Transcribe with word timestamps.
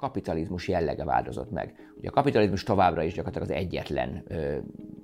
kapitalizmus 0.00 0.68
jellege 0.68 1.04
változott 1.04 1.50
meg. 1.50 1.74
Ugye 1.98 2.08
a 2.08 2.12
kapitalizmus 2.12 2.62
továbbra 2.62 3.02
is 3.02 3.14
gyakorlatilag 3.14 3.50
az 3.50 3.64
egyetlen 3.64 4.24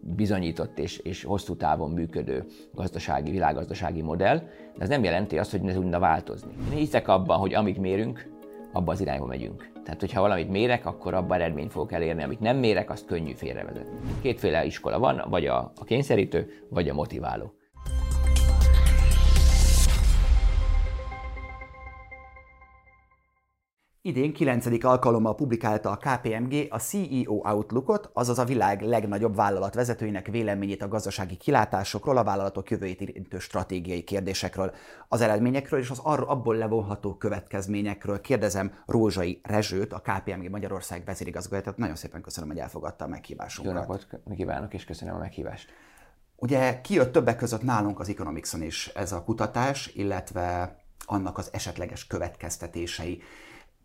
bizonyított 0.01 0.79
és, 0.79 0.99
és 0.99 1.25
hosszú 1.25 1.57
távon 1.57 1.91
működő 1.91 2.45
gazdasági, 2.75 3.31
világgazdasági 3.31 4.03
modell, 4.03 4.39
de 4.39 4.83
ez 4.83 4.89
nem 4.89 5.05
jelenti 5.05 5.39
azt, 5.39 5.51
hogy 5.51 5.61
ne 5.61 5.73
tudna 5.73 5.99
változni. 5.99 6.53
Én 6.71 6.77
hiszek 6.77 7.09
abban, 7.09 7.39
hogy 7.39 7.55
amit 7.55 7.79
mérünk, 7.79 8.35
abba 8.73 8.93
az 8.93 9.01
irányba 9.01 9.27
megyünk. 9.27 9.71
Tehát, 9.85 10.01
hogyha 10.01 10.21
valamit 10.21 10.49
mérek, 10.49 10.87
akkor 10.87 11.15
abban 11.15 11.41
eredményt 11.41 11.73
fogok 11.73 11.93
elérni, 11.93 12.23
amit 12.23 12.41
nem 12.41 12.57
mérek, 12.57 12.91
azt 12.91 13.07
könnyű 13.07 13.33
félrevezetni. 13.33 13.99
Kétféle 14.21 14.65
iskola 14.65 14.99
van, 14.99 15.25
vagy 15.29 15.47
a, 15.47 15.73
a 15.77 15.85
kényszerítő, 15.85 16.67
vagy 16.71 16.89
a 16.89 16.95
motiváló. 16.95 17.53
Idén 24.07 24.33
9. 24.33 24.85
alkalommal 24.85 25.35
publikálta 25.35 25.91
a 25.91 25.97
KPMG 25.97 26.67
a 26.69 26.79
CEO 26.79 27.35
Outlookot, 27.35 28.11
azaz 28.13 28.39
a 28.39 28.45
világ 28.45 28.83
legnagyobb 28.83 29.35
vállalatvezetőinek 29.35 30.27
véleményét 30.27 30.83
a 30.83 30.89
gazdasági 30.89 31.37
kilátásokról, 31.37 32.17
a 32.17 32.25
vállalatok 32.25 32.71
jövőjét 32.71 33.01
érintő 33.01 33.39
stratégiai 33.39 34.03
kérdésekről, 34.03 34.75
az 35.09 35.21
eredményekről 35.21 35.81
és 35.81 35.91
az 35.91 36.01
arra 36.03 36.27
abból 36.27 36.57
levonható 36.57 37.15
következményekről. 37.15 38.21
Kérdezem 38.21 38.73
Rózsai 38.87 39.41
Rezsőt, 39.43 39.93
a 39.93 40.01
KPMG 40.01 40.51
Magyarország 40.51 41.05
vezérigazgatóját. 41.05 41.77
Nagyon 41.77 41.97
szépen 41.97 42.21
köszönöm, 42.21 42.49
hogy 42.49 42.59
elfogadta 42.59 43.05
a 43.05 43.09
meghívásunkat. 43.09 43.75
Jó 43.75 43.81
napot 43.81 44.07
kívánok, 44.37 44.75
és 44.75 44.85
köszönöm 44.85 45.15
a 45.15 45.19
meghívást. 45.19 45.69
Ugye 46.37 46.81
kijött 46.81 47.13
többek 47.13 47.37
között 47.37 47.63
nálunk 47.63 48.01
az 48.01 48.09
Economicson 48.09 48.63
is 48.63 48.87
ez 48.87 49.13
a 49.13 49.23
kutatás, 49.23 49.93
illetve 49.95 50.77
annak 51.05 51.39
az 51.39 51.49
esetleges 51.53 52.07
következtetései 52.07 53.23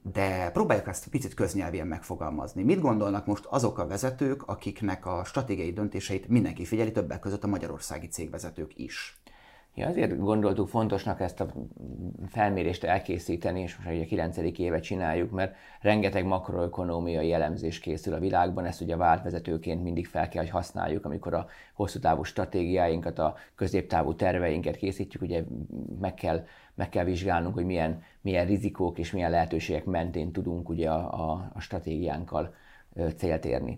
de 0.01 0.49
próbáljuk 0.51 0.87
ezt 0.87 1.07
picit 1.07 1.33
köznyelvien 1.33 1.87
megfogalmazni. 1.87 2.63
Mit 2.63 2.81
gondolnak 2.81 3.25
most 3.25 3.45
azok 3.45 3.77
a 3.77 3.87
vezetők, 3.87 4.43
akiknek 4.47 5.05
a 5.05 5.23
stratégiai 5.25 5.73
döntéseit 5.73 6.27
mindenki 6.27 6.65
figyeli, 6.65 6.91
többek 6.91 7.19
között 7.19 7.43
a 7.43 7.47
magyarországi 7.47 8.07
cégvezetők 8.07 8.77
is? 8.77 9.20
Ja, 9.75 9.87
azért 9.87 10.17
gondoltuk 10.19 10.67
fontosnak 10.67 11.19
ezt 11.21 11.39
a 11.39 11.47
felmérést 12.27 12.83
elkészíteni, 12.83 13.61
és 13.61 13.75
most 13.75 13.89
ugye 13.89 14.03
a 14.03 14.05
9. 14.05 14.37
éve 14.37 14.79
csináljuk, 14.79 15.31
mert 15.31 15.55
rengeteg 15.81 16.25
makroökonómiai 16.25 17.33
elemzés 17.33 17.79
készül 17.79 18.13
a 18.13 18.19
világban, 18.19 18.65
ezt 18.65 18.81
ugye 18.81 18.95
vált 18.95 19.23
vezetőként 19.23 19.83
mindig 19.83 20.07
fel 20.07 20.29
kell, 20.29 20.41
hogy 20.41 20.51
használjuk, 20.51 21.05
amikor 21.05 21.33
a 21.33 21.47
hosszú 21.73 21.99
távú 21.99 22.23
stratégiáinkat, 22.23 23.19
a 23.19 23.35
középtávú 23.55 24.15
terveinket 24.15 24.75
készítjük, 24.75 25.21
ugye 25.21 25.43
meg 25.99 26.13
kell, 26.13 26.45
meg 26.75 26.89
kell 26.89 27.03
vizsgálnunk, 27.03 27.53
hogy 27.53 27.65
milyen, 27.65 28.03
milyen 28.21 28.45
rizikók 28.45 28.97
és 28.97 29.11
milyen 29.11 29.31
lehetőségek 29.31 29.85
mentén 29.85 30.31
tudunk 30.31 30.69
ugye 30.69 30.89
a, 30.89 31.29
a, 31.29 31.51
a 31.53 31.59
stratégiánkkal 31.59 32.53
célt 33.17 33.45
érni. 33.45 33.77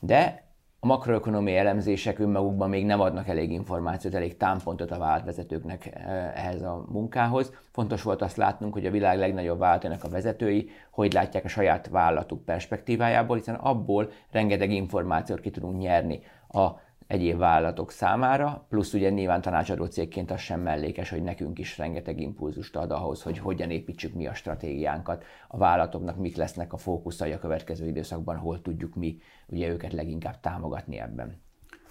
De 0.00 0.44
a 0.84 0.86
makroökonomiai 0.86 1.56
elemzések 1.56 2.18
önmagukban 2.18 2.68
még 2.68 2.84
nem 2.84 3.00
adnak 3.00 3.28
elég 3.28 3.50
információt, 3.50 4.14
elég 4.14 4.36
támpontot 4.36 4.90
a 4.90 4.98
vállalatvezetőknek 4.98 5.86
eh, 5.86 6.44
ehhez 6.44 6.62
a 6.62 6.84
munkához. 6.88 7.52
Fontos 7.70 8.02
volt 8.02 8.22
azt 8.22 8.36
látnunk, 8.36 8.72
hogy 8.72 8.86
a 8.86 8.90
világ 8.90 9.18
legnagyobb 9.18 9.58
vállalatának 9.58 10.04
a 10.04 10.08
vezetői 10.08 10.70
hogy 10.90 11.12
látják 11.12 11.44
a 11.44 11.48
saját 11.48 11.88
vállalatuk 11.88 12.44
perspektívájából, 12.44 13.36
hiszen 13.36 13.54
abból 13.54 14.10
rengeteg 14.30 14.70
információt 14.70 15.40
ki 15.40 15.50
tudunk 15.50 15.78
nyerni 15.78 16.20
a 16.48 16.68
egyéb 17.12 17.38
vállalatok 17.38 17.90
számára, 17.90 18.66
plusz 18.68 18.92
ugye 18.92 19.10
nyilván 19.10 19.40
tanácsadó 19.40 19.84
cégként 19.84 20.30
az 20.30 20.40
sem 20.40 20.60
mellékes, 20.60 21.10
hogy 21.10 21.22
nekünk 21.22 21.58
is 21.58 21.78
rengeteg 21.78 22.20
impulzust 22.20 22.76
ad 22.76 22.90
ahhoz, 22.90 23.22
hogy 23.22 23.38
hogyan 23.38 23.70
építsük 23.70 24.14
mi 24.14 24.26
a 24.26 24.34
stratégiánkat, 24.34 25.24
a 25.48 25.56
vállalatoknak 25.56 26.16
mik 26.16 26.36
lesznek 26.36 26.72
a 26.72 26.76
fókuszai 26.76 27.32
a 27.32 27.38
következő 27.38 27.86
időszakban, 27.86 28.36
hol 28.36 28.62
tudjuk 28.62 28.94
mi 28.94 29.18
ugye 29.46 29.68
őket 29.68 29.92
leginkább 29.92 30.40
támogatni 30.40 31.00
ebben. 31.00 31.40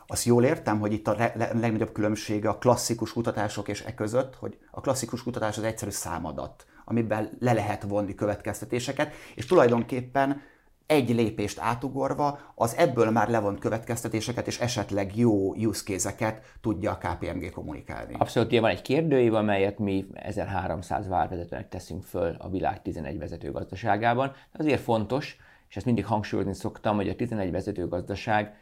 Azt 0.08 0.26
jól 0.26 0.44
értem, 0.44 0.80
hogy 0.80 0.94
itt 0.94 1.08
a 1.08 1.32
legnagyobb 1.36 1.92
különbsége 1.92 2.50
a 2.50 2.58
klasszikus 2.58 3.14
kutatások 3.14 3.68
és 3.68 3.84
e 3.86 3.94
között, 3.94 4.36
hogy 4.36 4.58
a 4.72 4.82
klasszikus 4.82 5.24
kutatás 5.24 5.58
az 5.58 5.64
egyszerű 5.64 5.92
számadat, 5.92 6.66
amiben 6.86 7.30
le 7.40 7.54
lehet 7.54 7.84
vonni 7.84 8.16
következtetéseket, 8.16 9.14
és 9.36 9.46
tulajdonképpen 9.46 10.42
egy 10.92 11.10
lépést 11.10 11.60
átugorva 11.60 12.40
az 12.56 12.76
ebből 12.76 13.12
már 13.12 13.30
levont 13.30 13.60
következtetéseket 13.60 14.48
és 14.48 14.60
esetleg 14.60 15.18
jó 15.18 15.56
use 15.56 15.84
case 15.84 16.40
tudja 16.62 16.92
a 16.92 16.98
KPMG 16.98 17.52
kommunikálni. 17.52 18.16
Abszolút, 18.18 18.60
van 18.60 18.70
egy 18.70 18.82
kérdőív, 18.82 19.34
amelyet 19.34 19.80
mi 19.80 20.06
1300 20.14 21.08
várvezetőnek 21.08 21.70
teszünk 21.70 22.04
föl 22.04 22.36
a 22.40 22.50
világ 22.50 22.82
11 22.82 23.18
vezető 23.18 23.52
gazdaságában. 23.52 24.32
Azért 24.58 24.82
fontos, 24.82 25.38
és 25.70 25.76
ezt 25.76 25.86
mindig 25.86 26.06
hangsúlyozni 26.06 26.54
szoktam, 26.54 26.96
hogy 26.96 27.10
a 27.10 27.16
11 27.16 27.52
vezető 27.52 27.88
gazdaság 27.88 28.56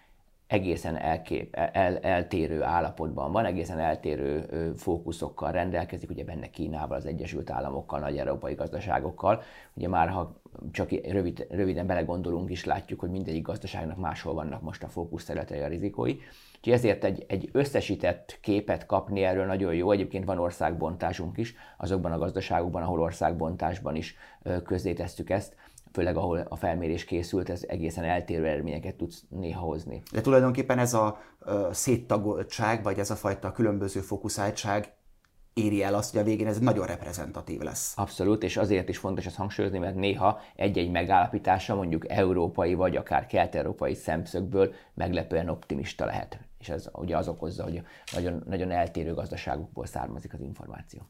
egészen 0.49 0.97
elkép, 0.97 1.55
el, 1.55 1.97
eltérő 1.97 2.63
állapotban 2.63 3.31
van, 3.31 3.45
egészen 3.45 3.79
eltérő 3.79 4.45
fókuszokkal 4.77 5.51
rendelkezik, 5.51 6.09
ugye 6.09 6.23
benne 6.23 6.49
Kínával, 6.49 6.97
az 6.97 7.05
Egyesült 7.05 7.49
Államokkal, 7.49 7.99
nagy 7.99 8.17
európai 8.17 8.53
gazdaságokkal. 8.53 9.41
Ugye 9.73 9.87
már 9.87 10.09
ha 10.09 10.41
csak 10.71 10.89
rövid, 11.11 11.47
röviden 11.49 11.87
belegondolunk 11.87 12.49
is, 12.49 12.65
látjuk, 12.65 12.99
hogy 12.99 13.09
mindegyik 13.09 13.41
gazdaságnak 13.41 13.97
máshol 13.97 14.33
vannak 14.33 14.61
most 14.61 14.83
a 14.83 14.87
fókuszterületei, 14.87 15.59
a 15.59 15.67
rizikói. 15.67 16.15
Úgyhogy 16.57 16.73
ezért 16.73 17.03
egy, 17.03 17.25
egy 17.27 17.49
összesített 17.51 18.37
képet 18.41 18.85
kapni 18.85 19.23
erről 19.23 19.45
nagyon 19.45 19.73
jó. 19.73 19.91
Egyébként 19.91 20.25
van 20.25 20.39
országbontásunk 20.39 21.37
is, 21.37 21.55
azokban 21.77 22.11
a 22.11 22.17
gazdaságokban, 22.17 22.81
ahol 22.81 23.01
országbontásban 23.01 23.95
is 23.95 24.15
közzétesszük 24.63 25.29
ezt 25.29 25.55
főleg 25.93 26.17
ahol 26.17 26.45
a 26.49 26.55
felmérés 26.55 27.05
készült, 27.05 27.49
ez 27.49 27.63
egészen 27.67 28.03
eltérő 28.03 28.45
eredményeket 28.45 28.95
tudsz 28.95 29.23
néha 29.29 29.61
hozni. 29.61 30.01
De 30.11 30.21
tulajdonképpen 30.21 30.79
ez 30.79 30.93
a 30.93 31.19
széttagoltság, 31.71 32.83
vagy 32.83 32.99
ez 32.99 33.09
a 33.09 33.15
fajta 33.15 33.51
különböző 33.51 33.99
fókuszáltság 33.99 34.93
éri 35.53 35.83
el 35.83 35.95
azt, 35.95 36.11
hogy 36.11 36.21
a 36.21 36.23
végén 36.23 36.47
ez 36.47 36.59
nagyon 36.59 36.85
reprezentatív 36.85 37.59
lesz. 37.59 37.93
Abszolút, 37.97 38.43
és 38.43 38.57
azért 38.57 38.89
is 38.89 38.97
fontos 38.97 39.25
ezt 39.25 39.35
hangsúlyozni, 39.35 39.77
mert 39.77 39.95
néha 39.95 40.39
egy-egy 40.55 40.91
megállapítása 40.91 41.75
mondjuk 41.75 42.09
európai 42.09 42.73
vagy 42.73 42.95
akár 42.95 43.25
kelet-európai 43.25 43.93
szemszögből 43.93 44.73
meglepően 44.93 45.49
optimista 45.49 46.05
lehet. 46.05 46.39
És 46.59 46.69
ez 46.69 46.89
ugye 46.93 47.17
az 47.17 47.27
okozza, 47.27 47.63
hogy 47.63 47.81
nagyon, 48.13 48.43
nagyon 48.45 48.71
eltérő 48.71 49.13
gazdaságokból 49.13 49.85
származik 49.85 50.33
az 50.33 50.41
információ. 50.41 51.01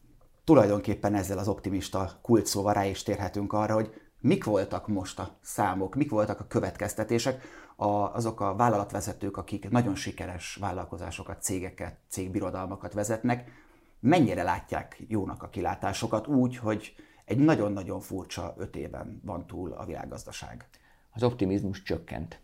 Tulajdonképpen 0.44 1.16
ezzel 1.16 1.38
az 1.38 1.48
optimista 1.48 2.12
kulcsszóval 2.22 2.74
rá 2.74 2.86
is 2.86 3.04
térhetünk 3.04 3.54
arra, 3.54 3.74
hogy 3.74 3.94
Mik 4.22 4.44
voltak 4.44 4.88
most 4.88 5.20
a 5.20 5.38
számok, 5.42 5.96
mik 5.96 6.10
voltak 6.10 6.40
a 6.40 6.48
következtetések, 6.48 7.44
a, 7.76 7.86
azok 7.86 8.42
a 8.42 8.56
vállalatvezetők, 8.56 9.38
akik 9.38 9.70
nagyon 9.70 9.96
sikeres 9.96 10.56
vállalkozásokat, 10.56 11.42
cégeket, 11.42 11.98
cégbirodalmakat 12.08 12.94
vezetnek, 12.94 13.52
mennyire 14.00 14.44
látják 14.44 15.04
jónak 15.08 15.44
a 15.44 15.50
kilátásokat 15.50 16.28
úgy, 16.28 16.58
hogy 16.58 16.96
egy 17.26 17.38
nagyon-nagyon 17.38 18.00
furcsa 18.00 18.54
öt 18.58 18.76
éven 18.76 19.22
van 19.24 19.48
túl 19.48 19.72
a 19.72 19.86
világgazdaság? 19.86 20.70
Az 21.12 21.24
optimizmus 21.24 21.84
csökkent. 21.84 22.42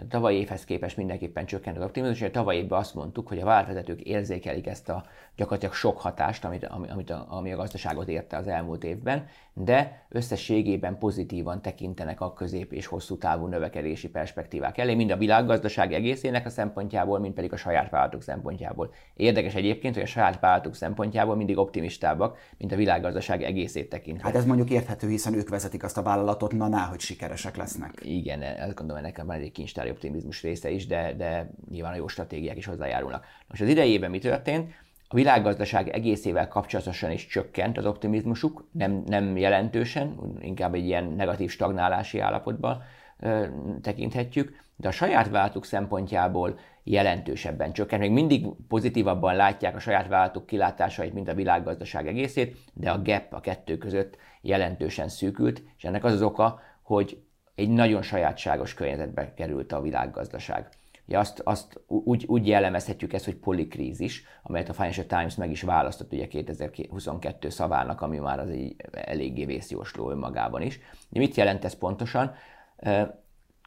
Tehát 0.00 0.14
tavalyi 0.14 0.36
évhez 0.36 0.64
képest 0.64 0.96
mindenképpen 0.96 1.46
csökkent 1.46 1.76
az 1.76 1.82
optimizmus, 1.82 2.20
és 2.20 2.30
tavalyi 2.30 2.58
évben 2.58 2.78
azt 2.78 2.94
mondtuk, 2.94 3.28
hogy 3.28 3.38
a 3.38 3.44
vállalatvezetők 3.44 4.00
érzékelik 4.00 4.66
ezt 4.66 4.88
a 4.88 5.04
gyakorlatilag 5.36 5.74
sok 5.74 6.00
hatást, 6.00 6.44
amit, 6.44 6.64
amit 6.66 7.10
a, 7.10 7.26
ami 7.28 7.52
a 7.52 7.56
gazdaságot 7.56 8.08
érte 8.08 8.36
az 8.36 8.46
elmúlt 8.46 8.84
évben, 8.84 9.26
de 9.52 10.06
összességében 10.08 10.98
pozitívan 10.98 11.62
tekintenek 11.62 12.20
a 12.20 12.32
közép 12.32 12.72
és 12.72 12.86
hosszú 12.86 13.16
távú 13.16 13.46
növekedési 13.46 14.08
perspektívák 14.08 14.78
elé, 14.78 14.94
mind 14.94 15.10
a 15.10 15.16
világgazdaság 15.16 15.92
egészének 15.92 16.46
a 16.46 16.50
szempontjából, 16.50 17.18
mind 17.18 17.34
pedig 17.34 17.52
a 17.52 17.56
saját 17.56 17.90
vállalatok 17.90 18.22
szempontjából. 18.22 18.92
Érdekes 19.14 19.54
egyébként, 19.54 19.94
hogy 19.94 20.02
a 20.02 20.06
saját 20.06 20.40
vállalatok 20.40 20.74
szempontjából 20.74 21.36
mindig 21.36 21.58
optimistábbak, 21.58 22.38
mint 22.58 22.72
a 22.72 22.76
világgazdaság 22.76 23.42
egészét 23.42 23.88
tekintve. 23.88 24.26
Hát 24.26 24.36
ez 24.36 24.44
mondjuk 24.44 24.70
érthető, 24.70 25.08
hiszen 25.08 25.34
ők 25.34 25.48
vezetik 25.48 25.84
azt 25.84 25.98
a 25.98 26.02
vállalatot, 26.02 26.52
na, 26.52 26.68
na 26.68 26.78
hogy 26.78 27.00
sikeresek 27.00 27.56
lesznek. 27.56 27.92
Igen, 28.02 28.42
azt 28.42 28.74
gondolom, 28.74 29.04
ennek 29.04 29.22
van 29.24 29.36
egy 29.36 29.52
kincstári 29.90 30.10
optimizmus 30.10 30.42
része 30.42 30.70
is, 30.70 30.86
de, 30.86 31.14
de 31.16 31.50
nyilván 31.70 31.92
a 31.92 31.96
jó 31.96 32.08
stratégiák 32.08 32.56
is 32.56 32.66
hozzájárulnak. 32.66 33.24
Most 33.48 33.62
az 33.62 33.68
idejében 33.68 34.10
mi 34.10 34.18
történt? 34.18 34.72
A 35.08 35.14
világgazdaság 35.14 35.88
egészével 35.88 36.48
kapcsolatosan 36.48 37.10
is 37.10 37.26
csökkent 37.26 37.78
az 37.78 37.86
optimizmusuk, 37.86 38.68
nem, 38.72 39.02
nem 39.06 39.36
jelentősen, 39.36 40.18
inkább 40.40 40.74
egy 40.74 40.84
ilyen 40.84 41.04
negatív 41.04 41.50
stagnálási 41.50 42.18
állapotban 42.18 42.82
ö, 43.18 43.46
tekinthetjük, 43.82 44.52
de 44.76 44.88
a 44.88 44.92
saját 44.92 45.28
vállalatuk 45.28 45.64
szempontjából 45.64 46.58
jelentősebben 46.84 47.72
csökkent. 47.72 48.02
Még 48.02 48.10
mindig 48.10 48.46
pozitívabban 48.68 49.36
látják 49.36 49.76
a 49.76 49.78
saját 49.78 50.08
vállalatuk 50.08 50.46
kilátásait, 50.46 51.14
mint 51.14 51.28
a 51.28 51.34
világgazdaság 51.34 52.06
egészét, 52.06 52.56
de 52.74 52.90
a 52.90 53.02
gap 53.02 53.32
a 53.32 53.40
kettő 53.40 53.78
között 53.78 54.16
jelentősen 54.40 55.08
szűkült, 55.08 55.62
és 55.76 55.84
ennek 55.84 56.04
az 56.04 56.12
az 56.12 56.22
oka, 56.22 56.60
hogy 56.82 57.22
egy 57.60 57.68
nagyon 57.68 58.02
sajátságos 58.02 58.74
környezetbe 58.74 59.34
került 59.34 59.72
a 59.72 59.80
világgazdaság. 59.80 60.68
Ugye 61.06 61.18
azt, 61.18 61.40
azt 61.40 61.80
úgy, 61.86 62.24
úgy 62.26 62.46
jellemezhetjük 62.46 63.12
ezt, 63.12 63.24
hogy 63.24 63.36
polikrízis, 63.36 64.24
amelyet 64.42 64.68
a 64.68 64.72
Financial 64.72 65.06
Times 65.06 65.34
meg 65.34 65.50
is 65.50 65.62
választott 65.62 66.12
ugye 66.12 66.28
2022 66.28 67.48
szavának, 67.48 68.00
ami 68.00 68.18
már 68.18 68.38
az 68.38 68.50
egy 68.50 68.76
eléggé 68.92 69.44
vészjósló 69.44 70.10
önmagában 70.10 70.62
is. 70.62 70.80
Ugye 71.10 71.20
mit 71.20 71.34
jelent 71.34 71.64
ez 71.64 71.74
pontosan? 71.74 72.34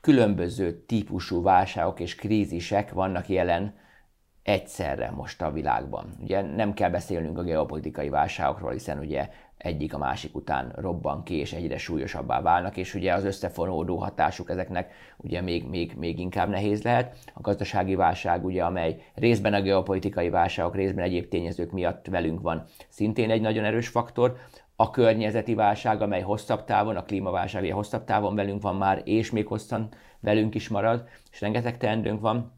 Különböző 0.02 0.84
típusú 0.86 1.42
válságok 1.42 2.00
és 2.00 2.16
krízisek 2.16 2.92
vannak 2.92 3.30
jelen 3.30 3.76
egyszerre 4.44 5.12
most 5.12 5.42
a 5.42 5.52
világban. 5.52 6.18
Ugye 6.22 6.42
nem 6.42 6.74
kell 6.74 6.90
beszélnünk 6.90 7.38
a 7.38 7.44
geopolitikai 7.44 8.10
válságokról, 8.10 8.72
hiszen 8.72 9.00
ugye 9.00 9.30
egyik 9.64 9.94
a 9.94 9.98
másik 9.98 10.36
után 10.36 10.74
robban 10.76 11.24
ki, 11.24 11.36
és 11.36 11.54
egyre 11.54 11.78
súlyosabbá 11.78 12.42
válnak, 12.42 12.78
és 12.78 12.94
ugye 12.94 13.14
az 13.14 13.24
összefonódó 13.24 13.98
hatásuk 13.98 14.50
ezeknek 14.50 14.94
ugye 15.18 15.42
még, 15.42 15.68
még, 15.70 15.94
még 15.98 16.20
inkább 16.20 16.50
nehéz 16.50 16.82
lehet. 16.82 17.18
A 17.34 17.42
gazdasági 17.42 17.96
válság, 17.96 18.46
ugye, 18.46 18.64
amely 18.64 19.02
részben 19.16 19.54
a 19.54 19.62
geopolitikai 19.62 20.30
válságok, 20.30 20.76
részben 20.76 21.04
egyéb 21.04 21.28
tényezők 21.28 21.72
miatt 21.72 22.08
velünk 22.08 22.42
van, 22.42 22.64
szintén 22.90 23.30
egy 23.30 23.42
nagyon 23.42 23.64
erős 23.64 23.88
faktor. 23.88 24.38
A 24.76 24.90
környezeti 24.90 25.54
válság, 25.54 26.02
amely 26.02 26.22
hosszabb 26.22 26.64
távon, 26.64 26.96
a 26.96 27.04
klímaválság, 27.04 27.64
ugye 27.64 27.74
hosszabb 27.74 28.04
távon 28.04 28.36
velünk 28.36 28.62
van 28.62 28.76
már, 28.76 29.02
és 29.06 29.32
még 29.32 29.48
hosszan 29.48 29.90
velünk 30.20 30.56
is 30.56 30.70
marad, 30.70 31.08
és 31.32 31.42
rengeteg 31.42 31.78
teendőnk 31.78 32.22
van 32.22 32.52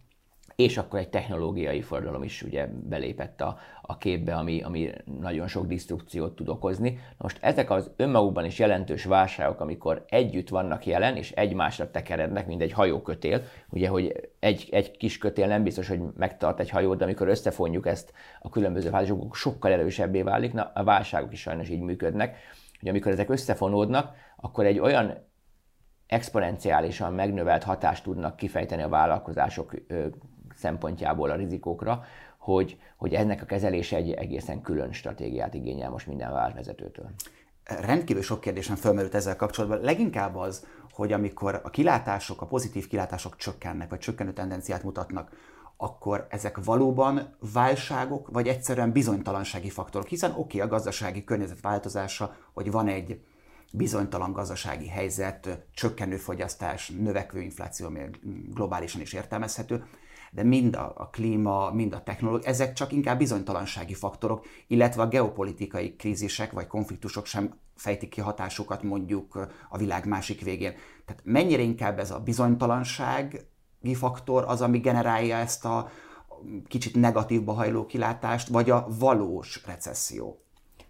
és 0.55 0.77
akkor 0.77 0.99
egy 0.99 1.09
technológiai 1.09 1.81
forradalom 1.81 2.23
is 2.23 2.41
ugye 2.41 2.67
belépett 2.67 3.41
a, 3.41 3.57
a 3.81 3.97
képbe, 3.97 4.35
ami, 4.35 4.61
ami 4.61 4.91
nagyon 5.19 5.47
sok 5.47 5.65
disztrukciót 5.65 6.35
tud 6.35 6.49
okozni. 6.49 6.99
Most 7.17 7.37
ezek 7.41 7.69
az 7.69 7.91
önmagukban 7.95 8.45
is 8.45 8.59
jelentős 8.59 9.03
válságok, 9.03 9.59
amikor 9.59 10.05
együtt 10.09 10.49
vannak 10.49 10.85
jelen, 10.85 11.15
és 11.15 11.31
egymásra 11.31 11.91
tekerednek, 11.91 12.47
mint 12.47 12.61
egy 12.61 12.71
hajókötél. 12.71 13.41
Ugye, 13.69 13.87
hogy 13.87 14.29
egy, 14.39 14.69
egy 14.71 14.97
kis 14.97 15.17
kötél 15.17 15.47
nem 15.47 15.63
biztos, 15.63 15.87
hogy 15.87 16.01
megtart 16.17 16.59
egy 16.59 16.69
hajót, 16.69 16.97
de 16.97 17.03
amikor 17.03 17.27
összefonjuk 17.27 17.87
ezt 17.87 18.13
a 18.41 18.49
különböző 18.49 18.89
válságok, 18.89 19.35
sokkal 19.35 19.71
erősebbé 19.71 20.21
válik. 20.21 20.53
Na, 20.53 20.71
a 20.73 20.83
válságok 20.83 21.31
is 21.31 21.39
sajnos 21.39 21.69
így 21.69 21.81
működnek. 21.81 22.37
Hogy 22.79 22.89
amikor 22.89 23.11
ezek 23.11 23.29
összefonódnak, 23.29 24.15
akkor 24.35 24.65
egy 24.65 24.79
olyan 24.79 25.13
exponenciálisan 26.07 27.13
megnövelt 27.13 27.63
hatást 27.63 28.03
tudnak 28.03 28.35
kifejteni 28.35 28.81
a 28.81 28.89
vállalkozások 28.89 29.73
szempontjából 30.55 31.29
a 31.29 31.35
rizikókra, 31.35 32.03
hogy, 32.37 32.77
hogy 32.95 33.13
ennek 33.13 33.41
a 33.41 33.45
kezelése 33.45 33.95
egy 33.95 34.11
egészen 34.11 34.61
külön 34.61 34.91
stratégiát 34.91 35.53
igényel 35.53 35.89
most 35.89 36.07
minden 36.07 36.31
várvezetőtől. 36.31 37.09
Rendkívül 37.63 38.21
sok 38.21 38.41
kérdésem 38.41 38.75
felmerült 38.75 39.15
ezzel 39.15 39.35
kapcsolatban. 39.35 39.81
Leginkább 39.81 40.35
az, 40.35 40.65
hogy 40.91 41.13
amikor 41.13 41.61
a 41.63 41.69
kilátások, 41.69 42.41
a 42.41 42.45
pozitív 42.45 42.87
kilátások 42.87 43.35
csökkennek, 43.35 43.89
vagy 43.89 43.99
csökkenő 43.99 44.33
tendenciát 44.33 44.83
mutatnak, 44.83 45.31
akkor 45.77 46.27
ezek 46.29 46.63
valóban 46.63 47.35
válságok, 47.53 48.29
vagy 48.31 48.47
egyszerűen 48.47 48.91
bizonytalansági 48.91 49.69
faktorok. 49.69 50.07
Hiszen 50.07 50.31
oké, 50.31 50.39
okay, 50.39 50.59
a 50.59 50.67
gazdasági 50.67 51.23
környezet 51.23 51.61
változása, 51.61 52.35
hogy 52.53 52.71
van 52.71 52.87
egy 52.87 53.21
bizonytalan 53.71 54.31
gazdasági 54.31 54.87
helyzet, 54.87 55.65
csökkenő 55.73 56.15
fogyasztás, 56.15 56.89
növekvő 56.89 57.41
infláció, 57.41 57.89
még 57.89 58.19
globálisan 58.53 59.01
is 59.01 59.13
értelmezhető, 59.13 59.85
de 60.35 60.43
mind 60.43 60.75
a, 60.75 60.93
a 60.95 61.09
klíma, 61.09 61.71
mind 61.71 61.93
a 61.93 62.03
technológia, 62.03 62.49
ezek 62.49 62.73
csak 62.73 62.91
inkább 62.91 63.17
bizonytalansági 63.17 63.93
faktorok, 63.93 64.45
illetve 64.67 65.01
a 65.01 65.07
geopolitikai 65.07 65.95
krízisek 65.95 66.51
vagy 66.51 66.67
konfliktusok 66.67 67.25
sem 67.25 67.53
fejtik 67.75 68.09
ki 68.09 68.21
hatásukat 68.21 68.83
mondjuk 68.83 69.47
a 69.69 69.77
világ 69.77 70.05
másik 70.05 70.41
végén. 70.41 70.73
Tehát 71.05 71.21
mennyire 71.25 71.61
inkább 71.61 71.99
ez 71.99 72.11
a 72.11 72.19
bizonytalansági 72.19 73.93
faktor 73.93 74.43
az, 74.47 74.61
ami 74.61 74.79
generálja 74.79 75.37
ezt 75.37 75.65
a 75.65 75.89
kicsit 76.67 76.95
negatívba 76.95 77.53
hajló 77.53 77.85
kilátást, 77.85 78.47
vagy 78.47 78.69
a 78.69 78.87
valós 78.99 79.61
recesszió? 79.65 80.39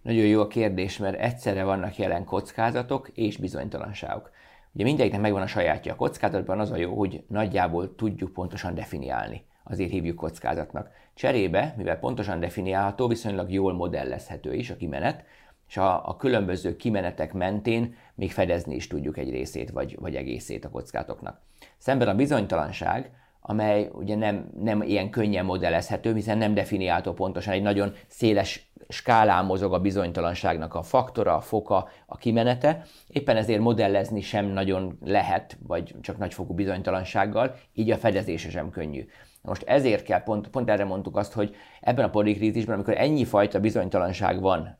Nagyon 0.02 0.26
jó 0.26 0.42
a 0.42 0.48
kérdés, 0.48 0.98
mert 0.98 1.20
egyszerre 1.20 1.64
vannak 1.64 1.98
jelen 1.98 2.26
kockázatok 2.26 3.10
és 3.14 3.38
bizonytalanságok. 3.38 4.30
Ugye 4.76 4.84
mindegyiknek 4.84 5.22
megvan 5.22 5.42
a 5.42 5.48
sajátja. 5.48 5.94
A 5.94 5.96
kockázatban 5.96 6.60
az 6.60 6.72
a 6.72 6.78
jó, 6.78 6.98
hogy 6.98 7.24
nagyjából 7.28 7.96
tudjuk 7.96 8.34
pontosan 8.34 8.74
definiálni. 8.74 9.46
Azért 9.64 9.90
hívjuk 9.90 10.16
kockázatnak. 10.16 10.90
Cserébe, 11.14 11.74
mivel 11.78 12.00
pontosan 12.00 12.40
definiálható, 12.40 13.08
viszonylag 13.08 13.52
jól 13.52 13.74
modellezhető 13.74 14.54
is 14.54 14.70
a 14.70 14.76
kimenet, 14.76 15.24
és 15.68 15.78
a, 15.78 16.10
a 16.10 16.16
különböző 16.16 16.76
kimenetek 16.76 17.34
mentén 17.34 17.96
még 18.16 18.32
fedezni 18.32 18.76
is 18.76 18.88
tudjuk 18.88 19.18
egy 19.18 19.30
részét 19.30 19.70
vagy, 19.70 19.98
vagy 20.00 20.16
egészét 20.16 20.66
a 20.66 20.70
kockázatoknak. 20.70 21.42
Szemben 21.78 22.08
a 22.08 22.16
bizonytalanság, 22.16 23.12
amely 23.48 23.90
ugye 23.94 24.16
nem, 24.16 24.50
nem 24.60 24.82
ilyen 24.82 25.10
könnyen 25.10 25.46
modellezhető, 25.46 26.14
hiszen 26.14 26.38
nem 26.38 26.54
definiálható 26.54 27.14
pontosan, 27.14 27.54
egy 27.54 27.62
nagyon 27.62 27.94
széles 28.08 28.72
skálán 28.88 29.46
mozog 29.46 29.74
a 29.74 29.80
bizonytalanságnak 29.80 30.74
a 30.74 30.82
faktora, 30.82 31.36
a 31.36 31.42
foka, 31.42 31.90
a 32.06 32.18
kimenete, 32.18 32.86
éppen 33.08 33.38
ezért 33.38 33.60
modellezni 33.60 34.22
sem 34.22 34.46
nagyon 34.46 34.98
lehet, 35.04 35.58
vagy 35.68 35.96
csak 36.02 36.18
nagyfokú 36.18 36.54
bizonytalansággal, 36.54 37.56
így 37.74 37.92
a 37.92 37.98
fedezése 37.98 38.50
sem 38.50 38.70
könnyű. 38.70 39.06
Most 39.42 39.64
ezért 39.64 40.04
kell, 40.04 40.24
pont, 40.24 40.48
pont 40.48 40.70
erre 40.70 40.86
mondtuk 40.86 41.18
azt, 41.18 41.34
hogy 41.34 41.56
ebben 41.82 42.06
a 42.06 42.10
polikrízisben, 42.10 42.76
amikor 42.76 42.98
ennyi 42.98 43.26
fajta 43.26 43.60
bizonytalanság 43.60 44.42
van 44.42 44.78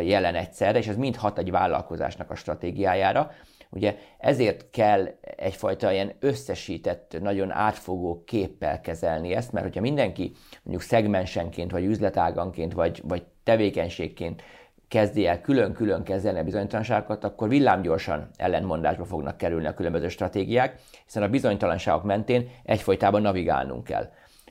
jelen 0.00 0.34
egyszerre, 0.34 0.78
és 0.78 0.86
ez 0.86 0.96
mind 0.96 1.16
hat 1.16 1.38
egy 1.38 1.50
vállalkozásnak 1.50 2.30
a 2.30 2.34
stratégiájára, 2.34 3.30
Ugye 3.72 3.96
ezért 4.18 4.70
kell 4.70 5.06
egyfajta 5.36 5.92
ilyen 5.92 6.12
összesített, 6.20 7.16
nagyon 7.20 7.50
átfogó 7.50 8.22
képpel 8.26 8.80
kezelni 8.80 9.34
ezt, 9.34 9.52
mert 9.52 9.64
hogyha 9.64 9.80
mindenki 9.80 10.32
mondjuk 10.62 10.88
szegmensenként, 10.88 11.70
vagy 11.70 11.84
üzletáganként, 11.84 12.72
vagy, 12.72 13.02
vagy 13.04 13.22
tevékenységként 13.44 14.42
kezdi 14.88 15.26
el 15.26 15.40
külön-külön 15.40 16.02
kezelni 16.02 16.38
a 16.38 16.44
bizonytalanságokat, 16.44 17.24
akkor 17.24 17.48
villámgyorsan 17.48 18.30
ellentmondásba 18.36 19.04
fognak 19.04 19.36
kerülni 19.36 19.66
a 19.66 19.74
különböző 19.74 20.08
stratégiák, 20.08 20.80
hiszen 21.04 21.22
a 21.22 21.28
bizonytalanságok 21.28 22.04
mentén 22.04 22.48
egyfolytában 22.62 23.22
navigálnunk 23.22 23.84
kell. 23.84 24.10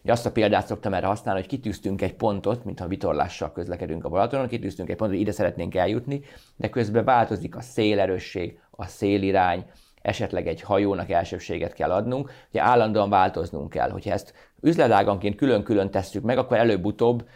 Ugye 0.09 0.17
azt 0.17 0.27
a 0.27 0.31
példát 0.31 0.67
szoktam 0.67 0.93
erre 0.93 1.07
használni, 1.07 1.39
hogy 1.39 1.49
kitűztünk 1.49 2.01
egy 2.01 2.13
pontot, 2.13 2.65
mintha 2.65 2.87
vitorlással 2.87 3.51
közlekedünk 3.51 4.05
a 4.05 4.09
Balatonon, 4.09 4.47
kitűztünk 4.47 4.89
egy 4.89 4.95
pontot, 4.95 5.15
hogy 5.15 5.25
ide 5.25 5.31
szeretnénk 5.35 5.75
eljutni, 5.75 6.21
de 6.55 6.69
közben 6.69 7.03
változik 7.03 7.55
a 7.55 7.61
szélerősség, 7.61 8.59
a 8.71 8.85
szélirány, 8.85 9.65
esetleg 10.01 10.47
egy 10.47 10.61
hajónak 10.61 11.09
elsőbséget 11.09 11.73
kell 11.73 11.91
adnunk, 11.91 12.31
ugye 12.49 12.61
állandóan 12.61 13.09
változnunk 13.09 13.69
kell. 13.69 13.89
Hogyha 13.89 14.11
ezt 14.11 14.33
üzletáganként 14.61 15.35
külön-külön 15.35 15.91
tesszük 15.91 16.23
meg, 16.23 16.37
akkor 16.37 16.57
előbb-utóbb 16.57 17.27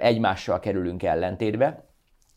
egymással 0.00 0.60
kerülünk 0.60 1.02
ellentétbe, 1.02 1.84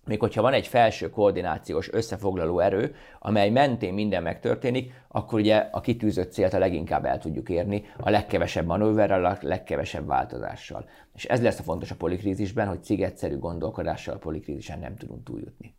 még 0.06 0.20
hogyha 0.20 0.42
van 0.42 0.54
egy 0.54 0.68
felső 0.68 1.10
koordinációs 1.10 1.92
összefoglaló 1.92 2.60
erő, 2.60 2.96
amely 3.20 3.50
mentén 3.50 3.94
minden 3.94 4.24
megtörténik, 4.24 4.94
akkor 5.08 5.40
ugye 5.40 5.58
a 5.72 5.82
kitűzött 5.82 6.32
célt 6.32 6.54
a 6.54 6.60
leginkább 6.60 7.06
el 7.06 7.20
tudjuk 7.20 7.50
érni, 7.50 7.84
a 7.98 8.10
legkevesebb 8.10 8.66
manőverrel, 8.66 9.26
a 9.26 9.38
legkevesebb 9.42 10.08
változással. 10.08 10.90
És 11.14 11.26
ez 11.26 11.42
lesz 11.42 11.60
a 11.60 11.64
fontos 11.64 11.92
a 11.92 11.96
polikrízisben, 11.96 12.68
hogy 12.68 12.84
cigetszerű 12.84 13.38
gondolkodással 13.38 14.16
a 14.16 14.20
polikrízisen 14.20 14.80
nem 14.80 14.96
tudunk 14.96 15.24
túljutni. 15.24 15.76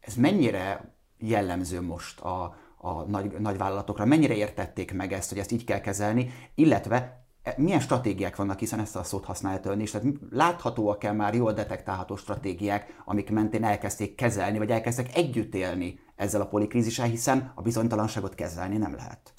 Ez 0.00 0.14
mennyire 0.14 0.94
jellemző 1.18 1.80
most 1.80 2.20
a, 2.20 2.56
a 2.76 3.02
nagy, 3.02 3.40
nagy 3.40 3.56
vállalatokra? 3.56 4.04
Mennyire 4.04 4.34
értették 4.34 4.92
meg 4.92 5.12
ezt, 5.12 5.28
hogy 5.28 5.38
ezt 5.38 5.52
így 5.52 5.64
kell 5.64 5.80
kezelni, 5.80 6.30
illetve 6.54 7.21
milyen 7.56 7.80
stratégiák 7.80 8.36
vannak, 8.36 8.58
hiszen 8.58 8.80
ezt 8.80 8.96
a 8.96 9.02
szót 9.02 9.24
használja 9.24 9.60
ön 9.64 9.80
is, 9.80 9.90
tehát 9.90 10.06
láthatóak-e 10.30 11.12
már 11.12 11.34
jól 11.34 11.52
detektálható 11.52 12.16
stratégiák, 12.16 13.02
amik 13.04 13.30
mentén 13.30 13.64
elkezdték 13.64 14.14
kezelni, 14.14 14.58
vagy 14.58 14.70
elkezdtek 14.70 15.16
együtt 15.16 15.54
élni 15.54 15.98
ezzel 16.16 16.40
a 16.40 16.46
polikrízissel, 16.46 17.06
hiszen 17.06 17.52
a 17.54 17.62
bizonytalanságot 17.62 18.34
kezelni 18.34 18.76
nem 18.76 18.94
lehet. 18.94 19.32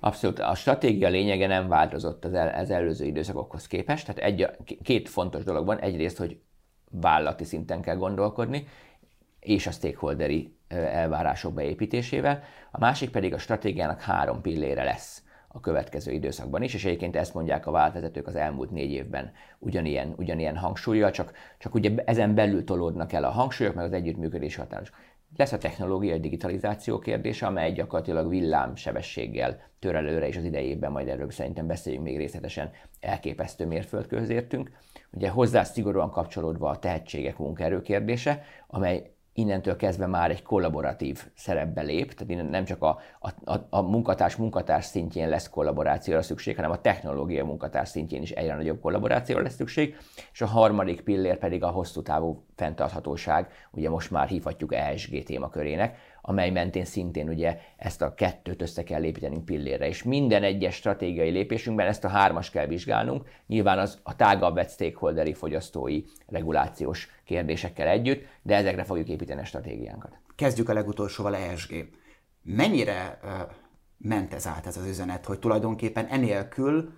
Abszolút. 0.00 0.38
A 0.38 0.54
stratégia 0.54 1.08
lényege 1.08 1.46
nem 1.46 1.68
változott 1.68 2.24
az, 2.24 2.34
el, 2.34 2.60
az 2.60 2.70
előző 2.70 3.04
időszakokhoz 3.04 3.66
képest. 3.66 4.06
Tehát 4.06 4.20
egy, 4.20 4.50
két 4.82 5.08
fontos 5.08 5.44
dolog 5.44 5.66
van. 5.66 5.78
Egyrészt, 5.78 6.16
hogy 6.16 6.40
vállalati 6.90 7.44
szinten 7.44 7.80
kell 7.80 7.96
gondolkodni, 7.96 8.66
és 9.40 9.66
a 9.66 9.70
stakeholderi 9.70 10.56
elvárások 10.68 11.54
beépítésével, 11.54 12.42
a 12.70 12.78
másik 12.78 13.10
pedig 13.10 13.34
a 13.34 13.38
stratégiának 13.38 14.00
három 14.00 14.40
pillére 14.40 14.84
lesz 14.84 15.22
a 15.56 15.60
következő 15.60 16.12
időszakban 16.12 16.62
is, 16.62 16.74
és 16.74 16.84
egyébként 16.84 17.16
ezt 17.16 17.34
mondják 17.34 17.66
a 17.66 17.70
váltvezetők 17.70 18.26
az 18.26 18.36
elmúlt 18.36 18.70
négy 18.70 18.90
évben 18.90 19.32
ugyanilyen, 19.58 20.14
ugyanilyen 20.16 20.56
hangsúlyjal, 20.56 21.10
csak, 21.10 21.32
csak 21.58 21.74
ugye 21.74 21.94
ezen 22.04 22.34
belül 22.34 22.64
tolódnak 22.64 23.12
el 23.12 23.24
a 23.24 23.30
hangsúlyok, 23.30 23.74
meg 23.74 23.84
az 23.84 23.92
együttműködés 23.92 24.56
határos. 24.56 24.92
Lesz 25.36 25.52
a 25.52 25.58
technológiai 25.58 26.20
digitalizáció 26.20 26.98
kérdése, 26.98 27.46
amely 27.46 27.72
gyakorlatilag 27.72 28.28
villámsebességgel 28.28 29.60
tör 29.78 29.94
előre, 29.94 30.26
és 30.26 30.36
az 30.36 30.44
idejében 30.44 30.92
majd 30.92 31.08
erről 31.08 31.30
szerintem 31.30 31.66
beszéljünk 31.66 32.04
még 32.04 32.16
részletesen, 32.16 32.70
elképesztő 33.00 33.66
mérföldkőhöz 33.66 34.28
értünk. 34.28 34.70
Ugye 35.10 35.28
hozzá 35.28 35.62
szigorúan 35.62 36.10
kapcsolódva 36.10 36.70
a 36.70 36.78
tehetségek 36.78 37.38
munkaerő 37.38 37.82
kérdése, 37.82 38.42
amely 38.66 39.15
innentől 39.36 39.76
kezdve 39.76 40.06
már 40.06 40.30
egy 40.30 40.42
kollaboratív 40.42 41.26
szerepbe 41.34 41.82
lép, 41.82 42.14
tehát 42.14 42.50
nem 42.50 42.64
csak 42.64 42.82
a, 42.82 42.98
a, 43.44 43.54
a 43.70 43.80
munkatárs-munkatárs 43.80 44.84
szintjén 44.84 45.28
lesz 45.28 45.48
kollaborációra 45.48 46.22
szükség, 46.22 46.56
hanem 46.56 46.70
a 46.70 46.80
technológia 46.80 47.44
munkatárs 47.44 47.88
szintjén 47.88 48.22
is 48.22 48.30
egyre 48.30 48.54
nagyobb 48.54 48.80
kollaborációra 48.80 49.42
lesz 49.42 49.54
szükség, 49.54 49.96
és 50.32 50.42
a 50.42 50.46
harmadik 50.46 51.00
pillér 51.00 51.38
pedig 51.38 51.62
a 51.62 51.68
hosszú 51.68 52.02
távú 52.02 52.44
fenntarthatóság, 52.54 53.48
ugye 53.70 53.90
most 53.90 54.10
már 54.10 54.28
hívhatjuk 54.28 54.74
ESG 54.74 55.22
témakörének, 55.22 55.98
amely 56.22 56.50
mentén 56.50 56.84
szintén 56.84 57.28
ugye 57.28 57.58
ezt 57.76 58.02
a 58.02 58.14
kettőt 58.14 58.62
össze 58.62 58.82
kell 58.82 59.04
építenünk 59.04 59.44
pillérre, 59.44 59.86
és 59.86 60.02
minden 60.02 60.42
egyes 60.42 60.74
stratégiai 60.74 61.30
lépésünkben 61.30 61.86
ezt 61.86 62.04
a 62.04 62.08
hármas 62.08 62.50
kell 62.50 62.66
vizsgálnunk, 62.66 63.28
nyilván 63.46 63.78
az 63.78 63.98
a 64.02 64.16
tágabb 64.16 64.54
vett 64.54 64.70
stakeholderi 64.70 65.32
fogyasztói 65.32 66.02
regulációs 66.26 67.15
kérdésekkel 67.26 67.88
együtt, 67.88 68.26
de 68.42 68.54
ezekre 68.54 68.84
fogjuk 68.84 69.08
építeni 69.08 69.40
a 69.40 69.44
stratégiánkat. 69.44 70.18
Kezdjük 70.36 70.68
a 70.68 70.72
legutolsóval 70.72 71.36
ESG. 71.36 71.88
Mennyire 72.42 73.18
uh, 73.22 73.30
ment 73.98 74.34
ez 74.34 74.46
át 74.46 74.66
ez 74.66 74.76
az 74.76 74.86
üzenet, 74.86 75.24
hogy 75.24 75.38
tulajdonképpen 75.38 76.06
enélkül 76.06 76.92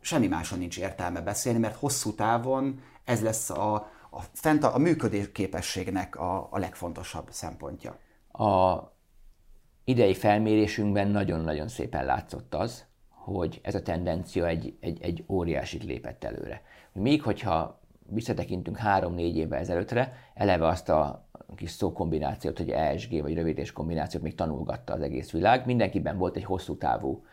semmi 0.00 0.26
máson 0.26 0.58
nincs 0.58 0.78
értelme 0.78 1.20
beszélni, 1.20 1.58
mert 1.58 1.76
hosszú 1.76 2.14
távon 2.14 2.82
ez 3.04 3.22
lesz 3.22 3.50
a, 3.50 3.74
a, 4.10 4.20
fent 4.32 4.64
a, 4.64 4.74
a 4.74 4.78
működésképességnek 4.78 6.16
a, 6.16 6.48
a 6.50 6.58
legfontosabb 6.58 7.30
szempontja. 7.30 7.98
A 8.32 8.78
idei 9.84 10.14
felmérésünkben 10.14 11.08
nagyon-nagyon 11.08 11.68
szépen 11.68 12.04
látszott 12.04 12.54
az, 12.54 12.84
hogy 13.08 13.60
ez 13.62 13.74
a 13.74 13.82
tendencia 13.82 14.46
egy, 14.46 14.76
egy, 14.80 15.02
egy 15.02 15.24
óriásit 15.28 15.84
lépett 15.84 16.24
előre. 16.24 16.62
Még 16.92 17.22
hogyha 17.22 17.81
visszatekintünk 18.12 18.76
három-négy 18.76 19.36
évvel 19.36 19.58
ezelőttre, 19.58 20.12
eleve 20.34 20.66
azt 20.66 20.88
a 20.88 21.28
kis 21.56 21.70
szókombinációt, 21.70 22.58
hogy 22.58 22.70
ESG 22.70 23.22
vagy 23.22 23.34
rövidés 23.34 23.72
kombinációt 23.72 24.22
még 24.22 24.34
tanulgatta 24.34 24.92
az 24.92 25.00
egész 25.00 25.30
világ. 25.30 25.66
Mindenkiben 25.66 26.18
volt 26.18 26.36
egy 26.36 26.44
hosszú 26.44 26.76
távú 26.76 27.24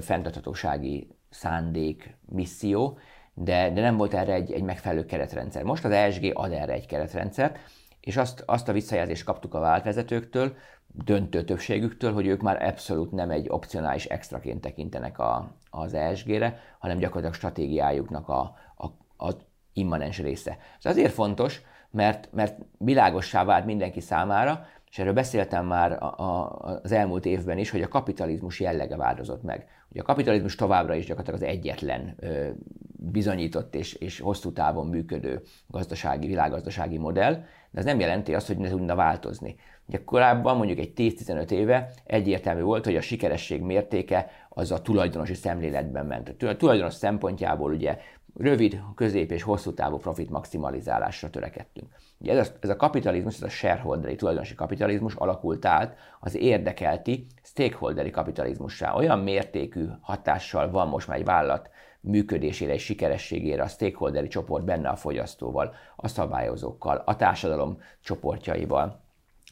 fenntarthatósági 0.00 1.16
szándék, 1.30 2.16
misszió, 2.28 2.98
de, 3.34 3.70
de 3.70 3.80
nem 3.80 3.96
volt 3.96 4.14
erre 4.14 4.32
egy, 4.32 4.52
egy 4.52 4.62
megfelelő 4.62 5.04
keretrendszer. 5.04 5.62
Most 5.62 5.84
az 5.84 5.90
ESG 5.90 6.30
ad 6.34 6.52
erre 6.52 6.72
egy 6.72 6.86
keretrendszert, 6.86 7.58
és 8.00 8.16
azt, 8.16 8.42
azt 8.46 8.68
a 8.68 8.72
visszajelzést 8.72 9.24
kaptuk 9.24 9.54
a 9.54 9.60
váltvezetőktől, 9.60 10.56
döntő 10.86 11.44
többségüktől, 11.44 12.12
hogy 12.12 12.26
ők 12.26 12.40
már 12.40 12.62
abszolút 12.62 13.10
nem 13.10 13.30
egy 13.30 13.46
opcionális 13.48 14.04
extraként 14.04 14.60
tekintenek 14.60 15.18
a, 15.18 15.52
az 15.70 15.94
ESG-re, 15.94 16.60
hanem 16.78 16.98
gyakorlatilag 16.98 17.34
stratégiájuknak 17.34 18.28
a, 18.28 18.56
a, 18.76 18.86
a 19.26 19.32
immanens 19.78 20.18
része. 20.18 20.58
Ez 20.82 20.90
azért 20.90 21.12
fontos, 21.12 21.62
mert, 21.90 22.28
mert 22.32 22.58
világossá 22.78 23.44
vált 23.44 23.64
mindenki 23.64 24.00
számára, 24.00 24.66
és 24.90 24.98
erről 24.98 25.12
beszéltem 25.12 25.66
már 25.66 25.92
a, 26.02 26.14
a, 26.18 26.58
az 26.82 26.92
elmúlt 26.92 27.26
évben 27.26 27.58
is, 27.58 27.70
hogy 27.70 27.82
a 27.82 27.88
kapitalizmus 27.88 28.60
jellege 28.60 28.96
változott 28.96 29.42
meg. 29.42 29.66
Ugye 29.90 30.00
a 30.00 30.04
kapitalizmus 30.04 30.54
továbbra 30.54 30.94
is 30.94 31.06
gyakorlatilag 31.06 31.42
az 31.42 31.56
egyetlen 31.56 32.14
ö, 32.18 32.48
bizonyított 32.96 33.74
és, 33.74 33.94
és 33.94 34.20
hosszú 34.20 34.52
távon 34.52 34.86
működő 34.86 35.42
gazdasági, 35.66 36.26
világgazdasági 36.26 36.98
modell, 36.98 37.32
de 37.70 37.78
ez 37.78 37.84
nem 37.84 38.00
jelenti 38.00 38.34
azt, 38.34 38.46
hogy 38.46 38.56
ne 38.56 38.68
tudna 38.68 38.94
változni. 38.94 39.56
Ugye 39.86 40.04
korábban, 40.04 40.56
mondjuk 40.56 40.78
egy 40.78 40.92
10-15 40.96 41.50
éve 41.50 41.90
egyértelmű 42.04 42.62
volt, 42.62 42.84
hogy 42.84 42.96
a 42.96 43.00
sikeresség 43.00 43.62
mértéke 43.62 44.30
az 44.58 44.70
a 44.70 44.82
tulajdonosi 44.82 45.34
szemléletben 45.34 46.06
ment. 46.06 46.42
A 46.42 46.56
tulajdonos 46.56 46.94
szempontjából 46.94 47.72
ugye 47.72 47.98
rövid, 48.36 48.80
közép 48.94 49.30
és 49.30 49.42
hosszú 49.42 49.74
távú 49.74 49.96
profit 49.96 50.30
maximalizálásra 50.30 51.30
törekedtünk. 51.30 51.86
Ugye 52.18 52.38
ez 52.38 52.48
a, 52.48 52.52
ez 52.60 52.68
a 52.68 52.76
kapitalizmus, 52.76 53.34
ez 53.34 53.42
a 53.42 53.48
shareholderi 53.48 54.16
tulajdonosi 54.16 54.54
kapitalizmus 54.54 55.14
alakult 55.14 55.64
át 55.64 55.96
az 56.20 56.36
érdekelti 56.36 57.26
stakeholderi 57.42 58.10
kapitalizmussá. 58.10 58.94
Olyan 58.94 59.18
mértékű 59.18 59.86
hatással 60.00 60.70
van 60.70 60.88
most 60.88 61.08
már 61.08 61.16
egy 61.16 61.24
vállalat 61.24 61.70
működésére 62.00 62.74
és 62.74 62.84
sikerességére 62.84 63.62
a 63.62 63.68
stakeholderi 63.68 64.28
csoport 64.28 64.64
benne 64.64 64.88
a 64.88 64.96
fogyasztóval, 64.96 65.74
a 65.96 66.08
szabályozókkal, 66.08 67.02
a 67.06 67.16
társadalom 67.16 67.80
csoportjaival, 68.00 69.00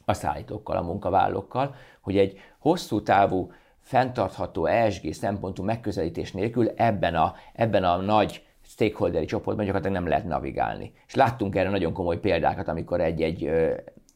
a 0.04 0.12
szállítókkal, 0.12 0.76
a 0.76 0.82
munkavállalókkal, 0.82 1.74
hogy 2.00 2.18
egy 2.18 2.38
hosszú 2.58 3.02
távú, 3.02 3.50
fenntartható 3.86 4.66
ESG 4.66 5.12
szempontú 5.12 5.62
megközelítés 5.62 6.32
nélkül 6.32 6.68
ebben 6.76 7.14
a, 7.14 7.34
ebben 7.52 7.84
a 7.84 7.96
nagy 7.96 8.46
stakeholderi 8.64 9.24
csoportban 9.24 9.64
gyakorlatilag 9.64 10.02
nem 10.02 10.10
lehet 10.10 10.26
navigálni. 10.26 10.92
És 11.06 11.14
láttunk 11.14 11.56
erre 11.56 11.70
nagyon 11.70 11.92
komoly 11.92 12.18
példákat, 12.18 12.68
amikor 12.68 13.00
egy-egy 13.00 13.50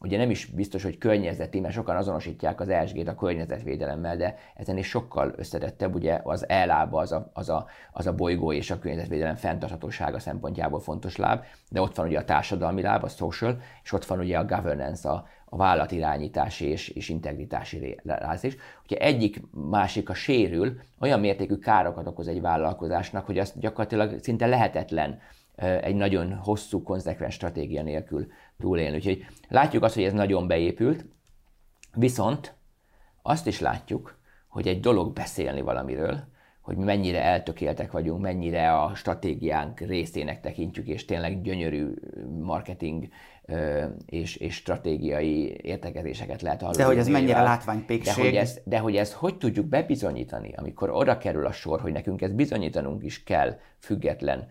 ugye 0.01 0.17
nem 0.17 0.29
is 0.29 0.45
biztos, 0.45 0.83
hogy 0.83 0.97
környezeti, 0.97 1.59
mert 1.59 1.73
sokan 1.73 1.95
azonosítják 1.95 2.59
az 2.59 2.69
ESG-t 2.69 3.07
a 3.07 3.15
környezetvédelemmel, 3.15 4.17
de 4.17 4.35
ezen 4.55 4.77
is 4.77 4.87
sokkal 4.87 5.33
összetettebb, 5.35 5.95
ugye 5.95 6.19
az 6.23 6.49
E-lába 6.49 6.99
az 6.99 7.11
a, 7.11 7.29
az, 7.33 7.49
a, 7.49 7.65
az 7.91 8.07
a 8.07 8.15
bolygó 8.15 8.53
és 8.53 8.71
a 8.71 8.79
környezetvédelem 8.79 9.35
fenntarthatósága 9.35 10.19
szempontjából 10.19 10.79
fontos 10.79 11.15
láb, 11.15 11.43
de 11.69 11.81
ott 11.81 11.95
van 11.95 12.07
ugye 12.07 12.19
a 12.19 12.25
társadalmi 12.25 12.81
láb, 12.81 13.03
a 13.03 13.07
social, 13.07 13.57
és 13.83 13.91
ott 13.91 14.05
van 14.05 14.19
ugye 14.19 14.37
a 14.37 14.45
governance, 14.45 15.09
a, 15.09 15.25
a 15.53 15.57
vállalatirányítási 15.57 16.65
és, 16.65 16.87
és 16.89 17.09
integritási 17.09 17.97
is. 18.41 18.55
Hogyha 18.81 19.05
egyik 19.05 19.41
másik 19.69 20.09
a 20.09 20.13
sérül, 20.13 20.79
olyan 20.99 21.19
mértékű 21.19 21.55
károkat 21.55 22.07
okoz 22.07 22.27
egy 22.27 22.41
vállalkozásnak, 22.41 23.25
hogy 23.25 23.37
azt 23.37 23.59
gyakorlatilag 23.59 24.19
szinte 24.19 24.45
lehetetlen 24.45 25.19
egy 25.55 25.95
nagyon 25.95 26.33
hosszú, 26.33 26.83
konzekvens 26.83 27.33
stratégia 27.33 27.83
nélkül 27.83 28.27
túlélni. 28.59 28.95
Úgyhogy 28.95 29.25
látjuk 29.47 29.83
azt, 29.83 29.95
hogy 29.95 30.03
ez 30.03 30.13
nagyon 30.13 30.47
beépült, 30.47 31.05
viszont 31.93 32.53
azt 33.21 33.47
is 33.47 33.59
látjuk, 33.59 34.19
hogy 34.47 34.67
egy 34.67 34.79
dolog 34.79 35.13
beszélni 35.13 35.61
valamiről, 35.61 36.23
hogy 36.61 36.77
mennyire 36.77 37.23
eltökéltek 37.23 37.91
vagyunk, 37.91 38.21
mennyire 38.21 38.73
a 38.73 38.95
stratégiánk 38.95 39.79
részének 39.79 40.41
tekintjük, 40.41 40.87
és 40.87 41.05
tényleg 41.05 41.41
gyönyörű 41.41 41.93
marketing 42.41 43.07
és, 44.05 44.35
és 44.35 44.55
stratégiai 44.55 45.57
értekezéseket 45.61 46.41
lehet 46.41 46.59
hallani. 46.59 46.77
De 46.77 46.85
hogy 46.85 46.97
ez 46.97 47.07
mennyire 47.07 47.41
látványpékség. 47.41 48.15
De 48.15 48.21
hogy, 48.21 48.35
ez, 48.35 48.59
de 48.63 48.79
hogy 48.79 48.95
ezt 48.95 49.13
hogy 49.13 49.37
tudjuk 49.37 49.65
bebizonyítani, 49.65 50.53
amikor 50.55 50.89
oda 50.89 51.17
kerül 51.17 51.45
a 51.45 51.51
sor, 51.51 51.81
hogy 51.81 51.91
nekünk 51.91 52.21
ezt 52.21 52.35
bizonyítanunk 52.35 53.03
is 53.03 53.23
kell 53.23 53.57
független 53.79 54.47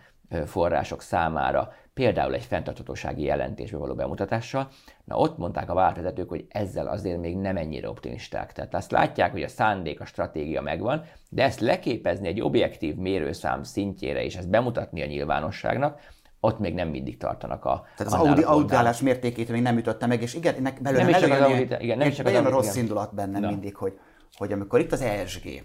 források 0.47 1.03
számára, 1.03 1.73
például 2.01 2.35
egy 2.35 2.45
fenntarthatósági 2.45 3.23
jelentésbe 3.23 3.77
való 3.79 3.95
bemutatással, 3.95 4.69
na 5.05 5.17
ott 5.17 5.39
mondták 5.39 5.71
a 5.71 5.75
váltvezetők, 5.75 6.29
hogy 6.29 6.45
ezzel 6.49 6.87
azért 6.87 7.21
még 7.21 7.37
nem 7.37 7.57
ennyire 7.57 7.89
optimisták. 7.89 8.53
Tehát 8.53 8.75
azt 8.75 8.91
látják, 8.91 9.33
hogy 9.33 9.43
a 9.43 9.49
szándék, 9.49 10.01
a 10.01 10.05
stratégia 10.05 10.63
megvan, 10.63 11.05
de 11.29 11.43
ezt 11.43 11.61
leképezni 11.61 12.29
egy 12.29 12.41
objektív 12.41 12.95
mérőszám 12.95 13.63
szintjére, 13.63 14.25
és 14.25 14.37
ezt 14.37 14.49
bemutatni 14.49 15.03
a 15.03 15.07
nyilvánosságnak, 15.07 16.01
ott 16.41 16.59
még 16.59 16.75
nem 16.75 16.89
mindig 16.89 17.17
tartanak 17.17 17.65
a 17.65 17.85
Tehát 17.97 18.13
az 18.13 18.19
audi, 18.21 18.43
auditálás 18.43 19.01
mértékét 19.01 19.49
még 19.49 19.63
nem 19.63 19.77
ütötte 19.77 20.07
meg, 20.07 20.23
és 20.23 20.35
igen, 20.35 20.55
ennek 20.55 20.83
belőle 20.83 21.03
nem 21.03 21.13
is 21.13 21.19
csak 21.19 21.31
az 21.31 21.41
audit, 21.41 21.77
igen, 21.81 21.99
nem 21.99 22.09
is 22.09 22.15
csak 22.15 22.27
az 22.27 22.35
a 22.35 22.49
rossz 22.49 22.77
indulat 22.77 23.15
bennem 23.15 23.43
mindig, 23.43 23.77
hogy, 23.77 23.99
hogy 24.37 24.53
amikor 24.53 24.81
itt 24.81 24.93
az 24.93 25.01
ESG, 25.01 25.63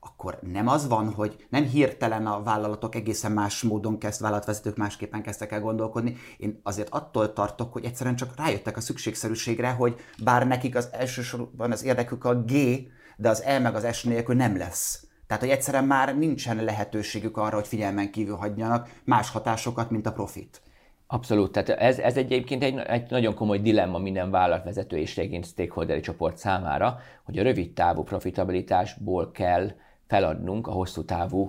akkor 0.00 0.38
nem 0.40 0.68
az 0.68 0.88
van, 0.88 1.12
hogy 1.12 1.46
nem 1.48 1.64
hirtelen 1.64 2.26
a 2.26 2.42
vállalatok 2.42 2.94
egészen 2.94 3.32
más 3.32 3.62
módon 3.62 3.98
kezd, 3.98 4.20
vállalatvezetők 4.20 4.76
másképpen 4.76 5.22
kezdtek 5.22 5.52
el 5.52 5.60
gondolkodni. 5.60 6.16
Én 6.36 6.60
azért 6.62 6.88
attól 6.88 7.32
tartok, 7.32 7.72
hogy 7.72 7.84
egyszerűen 7.84 8.16
csak 8.16 8.36
rájöttek 8.36 8.76
a 8.76 8.80
szükségszerűségre, 8.80 9.70
hogy 9.70 10.00
bár 10.24 10.46
nekik 10.46 10.76
az 10.76 10.88
elsősorban 10.92 11.72
az 11.72 11.84
érdekük 11.84 12.24
a 12.24 12.34
G, 12.34 12.52
de 13.16 13.28
az 13.28 13.42
E 13.42 13.58
meg 13.58 13.74
az 13.74 13.96
S 13.96 14.02
nélkül 14.02 14.34
nem 14.34 14.56
lesz. 14.56 15.06
Tehát, 15.26 15.42
hogy 15.42 15.52
egyszerűen 15.52 15.84
már 15.84 16.18
nincsen 16.18 16.64
lehetőségük 16.64 17.36
arra, 17.36 17.56
hogy 17.56 17.66
figyelmen 17.66 18.10
kívül 18.10 18.36
hagyjanak 18.36 18.88
más 19.04 19.30
hatásokat, 19.30 19.90
mint 19.90 20.06
a 20.06 20.12
profit. 20.12 20.62
Abszolút, 21.06 21.52
tehát 21.52 21.68
ez, 21.68 21.98
ez 21.98 22.16
egyébként 22.16 22.62
egy, 22.62 22.78
egy 22.78 23.10
nagyon 23.10 23.34
komoly 23.34 23.58
dilemma 23.58 23.98
minden 23.98 24.30
vállalatvezető 24.30 24.96
és 24.96 25.16
régén 25.16 25.42
stakeholderi 25.42 26.00
csoport 26.00 26.36
számára, 26.36 26.98
hogy 27.24 27.38
a 27.38 27.42
rövid 27.42 27.72
távú 27.72 28.02
profitabilitásból 28.02 29.30
kell 29.30 29.70
feladnunk 30.08 30.66
a 30.66 30.70
hosszú 30.70 31.04
távú 31.04 31.48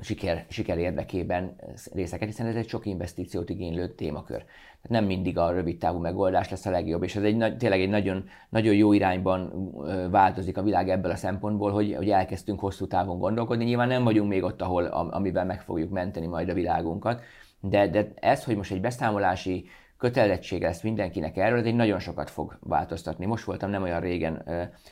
siker, 0.00 0.44
siker 0.48 0.78
érdekében 0.78 1.56
részeket, 1.92 2.28
hiszen 2.28 2.46
ez 2.46 2.54
egy 2.54 2.68
sok 2.68 2.86
investíciót 2.86 3.48
igénylő 3.48 3.88
témakör. 3.88 4.36
Tehát 4.36 5.00
nem 5.00 5.04
mindig 5.04 5.38
a 5.38 5.50
rövid 5.50 5.78
távú 5.78 5.98
megoldás 5.98 6.50
lesz 6.50 6.66
a 6.66 6.70
legjobb, 6.70 7.02
és 7.02 7.16
ez 7.16 7.22
egy, 7.22 7.56
tényleg 7.56 7.80
egy 7.80 7.88
nagyon, 7.88 8.24
nagyon 8.48 8.74
jó 8.74 8.92
irányban 8.92 9.70
változik 10.10 10.58
a 10.58 10.62
világ 10.62 10.88
ebből 10.88 11.10
a 11.10 11.16
szempontból, 11.16 11.72
hogy, 11.72 11.94
hogy 11.96 12.10
elkezdtünk 12.10 12.60
hosszú 12.60 12.86
távon 12.86 13.18
gondolkodni. 13.18 13.64
Nyilván 13.64 13.88
nem 13.88 14.04
vagyunk 14.04 14.28
még 14.28 14.42
ott, 14.42 14.62
ahol, 14.62 14.84
amiben 14.84 15.46
meg 15.46 15.62
fogjuk 15.62 15.90
menteni 15.90 16.26
majd 16.26 16.48
a 16.48 16.54
világunkat, 16.54 17.22
de, 17.60 17.88
de 17.88 18.12
ez, 18.14 18.44
hogy 18.44 18.56
most 18.56 18.72
egy 18.72 18.80
beszámolási 18.80 19.64
kötelezettség 19.98 20.62
lesz 20.62 20.82
mindenkinek 20.82 21.36
erről, 21.36 21.58
ez 21.58 21.64
egy 21.64 21.74
nagyon 21.74 21.98
sokat 21.98 22.30
fog 22.30 22.58
változtatni. 22.60 23.26
Most 23.26 23.44
voltam 23.44 23.70
nem 23.70 23.82
olyan 23.82 24.00
régen 24.00 24.42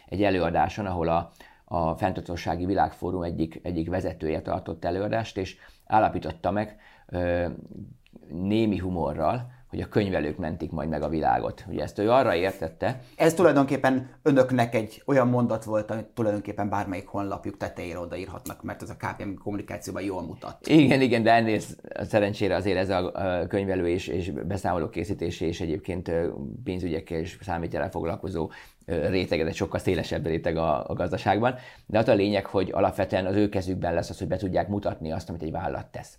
egy 0.08 0.22
előadáson, 0.22 0.86
ahol 0.86 1.08
a, 1.08 1.30
a 1.68 1.94
Fenntartósági 1.96 2.66
Világfórum 2.66 3.22
egyik, 3.22 3.60
egyik 3.62 3.88
vezetője 3.88 4.42
tartott 4.42 4.84
előadást, 4.84 5.36
és 5.36 5.56
állapította 5.86 6.50
meg 6.50 6.76
némi 8.28 8.78
humorral, 8.78 9.52
hogy 9.68 9.80
a 9.80 9.88
könyvelők 9.88 10.36
mentik 10.36 10.70
majd 10.70 10.88
meg 10.88 11.02
a 11.02 11.08
világot. 11.08 11.64
Ugye 11.68 11.82
ezt 11.82 11.98
ő 11.98 12.10
arra 12.10 12.34
értette. 12.34 13.00
Ez 13.16 13.34
tulajdonképpen 13.34 14.10
önöknek 14.22 14.74
egy 14.74 15.02
olyan 15.06 15.28
mondat 15.28 15.64
volt, 15.64 15.90
amit 15.90 16.04
tulajdonképpen 16.04 16.68
bármelyik 16.68 17.06
honlapjuk 17.06 17.56
tetejére 17.56 17.98
odaírhatnak, 17.98 18.62
mert 18.62 18.82
ez 18.82 18.90
a 18.90 18.96
KPM 18.96 19.34
kommunikációban 19.42 20.02
jól 20.02 20.22
mutat. 20.22 20.66
Igen, 20.66 21.00
igen, 21.00 21.22
de 21.22 21.32
ennél 21.32 21.60
szerencsére 22.00 22.54
azért 22.54 22.78
ez 22.78 22.90
a 22.90 23.12
könyvelő 23.48 23.88
és, 23.88 24.06
és 24.06 24.30
beszámoló 24.30 24.88
készítési 24.88 25.46
és 25.46 25.60
egyébként 25.60 26.10
pénzügyekkel 26.64 27.18
és 27.18 27.38
számítással 27.40 27.90
foglalkozó 27.90 28.50
réteg, 28.86 29.40
egy 29.40 29.54
sokkal 29.54 29.80
szélesebb 29.80 30.26
réteg 30.26 30.56
a, 30.56 30.88
a 30.88 30.94
gazdaságban. 30.94 31.54
De 31.86 31.98
az 31.98 32.08
a 32.08 32.14
lényeg, 32.14 32.46
hogy 32.46 32.70
alapvetően 32.72 33.26
az 33.26 33.36
ő 33.36 33.48
kezükben 33.48 33.94
lesz 33.94 34.10
az, 34.10 34.18
hogy 34.18 34.28
be 34.28 34.36
tudják 34.36 34.68
mutatni 34.68 35.12
azt, 35.12 35.28
amit 35.28 35.42
egy 35.42 35.50
vállalat 35.50 35.86
tesz. 35.86 36.18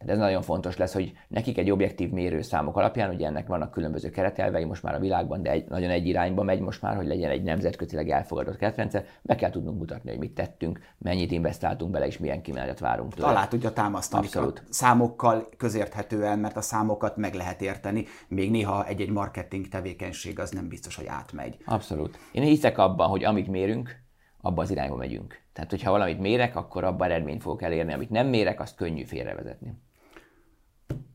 Tehát 0.00 0.14
ez 0.14 0.20
nagyon 0.20 0.42
fontos 0.42 0.76
lesz, 0.76 0.92
hogy 0.92 1.12
nekik 1.28 1.58
egy 1.58 1.70
objektív 1.70 2.10
mérőszámok 2.10 2.76
alapján, 2.76 3.14
ugye 3.14 3.26
ennek 3.26 3.46
vannak 3.46 3.70
különböző 3.70 4.10
keretelvei 4.10 4.64
most 4.64 4.82
már 4.82 4.94
a 4.94 4.98
világban, 4.98 5.42
de 5.42 5.50
egy, 5.50 5.68
nagyon 5.68 5.90
egy 5.90 6.06
irányba 6.06 6.42
megy 6.42 6.60
most 6.60 6.82
már, 6.82 6.96
hogy 6.96 7.06
legyen 7.06 7.30
egy 7.30 7.42
nemzetközileg 7.42 8.10
elfogadott 8.10 8.56
keretrendszer, 8.56 9.04
be 9.22 9.34
kell 9.34 9.50
tudnunk 9.50 9.78
mutatni, 9.78 10.10
hogy 10.10 10.18
mit 10.18 10.34
tettünk, 10.34 10.80
mennyit 10.98 11.30
investáltunk 11.30 11.90
bele, 11.90 12.06
és 12.06 12.18
milyen 12.18 12.42
kimenetet 12.42 12.78
várunk 12.78 13.14
tőle. 13.14 13.28
Alá 13.28 13.46
tudja 13.48 13.72
támasztani 13.72 14.26
Abszolút. 14.26 14.58
A 14.58 14.72
számokkal 14.72 15.48
közérthetően, 15.56 16.38
mert 16.38 16.56
a 16.56 16.60
számokat 16.60 17.16
meg 17.16 17.34
lehet 17.34 17.62
érteni, 17.62 18.04
még 18.28 18.50
néha 18.50 18.86
egy-egy 18.86 19.10
marketing 19.10 19.68
tevékenység 19.68 20.38
az 20.38 20.50
nem 20.50 20.68
biztos, 20.68 20.96
hogy 20.96 21.06
átmegy. 21.06 21.56
Abszolút. 21.64 22.18
Én 22.32 22.42
hiszek 22.42 22.78
abban, 22.78 23.08
hogy 23.08 23.24
amit 23.24 23.48
mérünk, 23.48 24.02
abba 24.40 24.62
az 24.62 24.70
irányba 24.70 24.96
megyünk. 24.96 25.40
Tehát, 25.52 25.70
hogyha 25.70 25.90
valamit 25.90 26.20
mérek, 26.20 26.56
akkor 26.56 26.84
abban 26.84 27.10
eredményt 27.10 27.42
fogok 27.42 27.62
elérni, 27.62 27.92
amit 27.92 28.10
nem 28.10 28.26
mérek, 28.26 28.60
azt 28.60 28.76
könnyű 28.76 29.04
félrevezetni. 29.04 29.74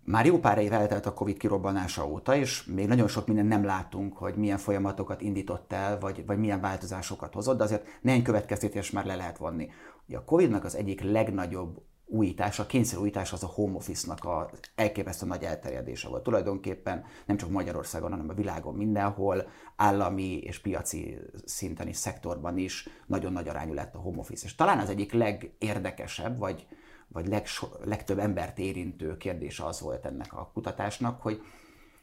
Már 0.03 0.25
jó 0.25 0.39
pár 0.39 0.57
év 0.57 0.73
eltelt 0.73 1.05
a 1.05 1.13
Covid 1.13 1.37
kirobbanása 1.37 2.07
óta, 2.07 2.35
és 2.35 2.65
még 2.65 2.87
nagyon 2.87 3.07
sok 3.07 3.27
minden 3.27 3.45
nem 3.45 3.63
látunk, 3.63 4.17
hogy 4.17 4.35
milyen 4.35 4.57
folyamatokat 4.57 5.21
indított 5.21 5.73
el, 5.73 5.99
vagy, 5.99 6.25
vagy 6.25 6.37
milyen 6.37 6.61
változásokat 6.61 7.33
hozott, 7.33 7.57
de 7.57 7.63
azért 7.63 7.87
néhány 8.01 8.23
következtetés 8.23 8.91
már 8.91 9.05
le 9.05 9.15
lehet 9.15 9.37
vonni. 9.37 9.69
A 10.13 10.23
Covidnak 10.23 10.63
az 10.63 10.75
egyik 10.75 11.01
legnagyobb 11.01 11.81
újítása, 12.05 12.65
kényszer 12.65 12.99
újítás 12.99 13.33
az 13.33 13.43
a 13.43 13.47
home 13.47 13.75
office-nak 13.75 14.23
a 14.23 14.49
elképesztő 14.75 15.25
nagy 15.25 15.43
elterjedése 15.43 16.07
volt. 16.07 16.23
Tulajdonképpen 16.23 17.03
nem 17.25 17.37
csak 17.37 17.49
Magyarországon, 17.49 18.11
hanem 18.11 18.29
a 18.29 18.33
világon 18.33 18.75
mindenhol, 18.75 19.47
állami 19.75 20.37
és 20.37 20.59
piaci 20.59 21.17
szinten 21.45 21.87
is, 21.87 21.97
szektorban 21.97 22.57
is 22.57 22.87
nagyon 23.07 23.31
nagy 23.31 23.47
arányú 23.47 23.73
lett 23.73 23.95
a 23.95 23.99
home 23.99 24.17
office. 24.17 24.45
És 24.45 24.55
talán 24.55 24.79
az 24.79 24.89
egyik 24.89 25.13
legérdekesebb, 25.13 26.37
vagy 26.37 26.67
vagy 27.07 27.27
legso, 27.27 27.67
legtöbb 27.83 28.19
embert 28.19 28.59
érintő 28.59 29.17
kérdése 29.17 29.65
az 29.65 29.81
volt 29.81 30.05
ennek 30.05 30.33
a 30.33 30.51
kutatásnak, 30.53 31.21
hogy 31.21 31.41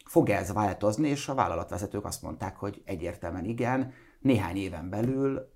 fog 0.04 0.28
-e 0.28 0.36
ez 0.36 0.52
változni, 0.52 1.08
és 1.08 1.28
a 1.28 1.34
vállalatvezetők 1.34 2.04
azt 2.04 2.22
mondták, 2.22 2.56
hogy 2.56 2.82
egyértelműen 2.84 3.44
igen, 3.44 3.92
néhány 4.20 4.56
éven 4.56 4.88
belül 4.88 5.50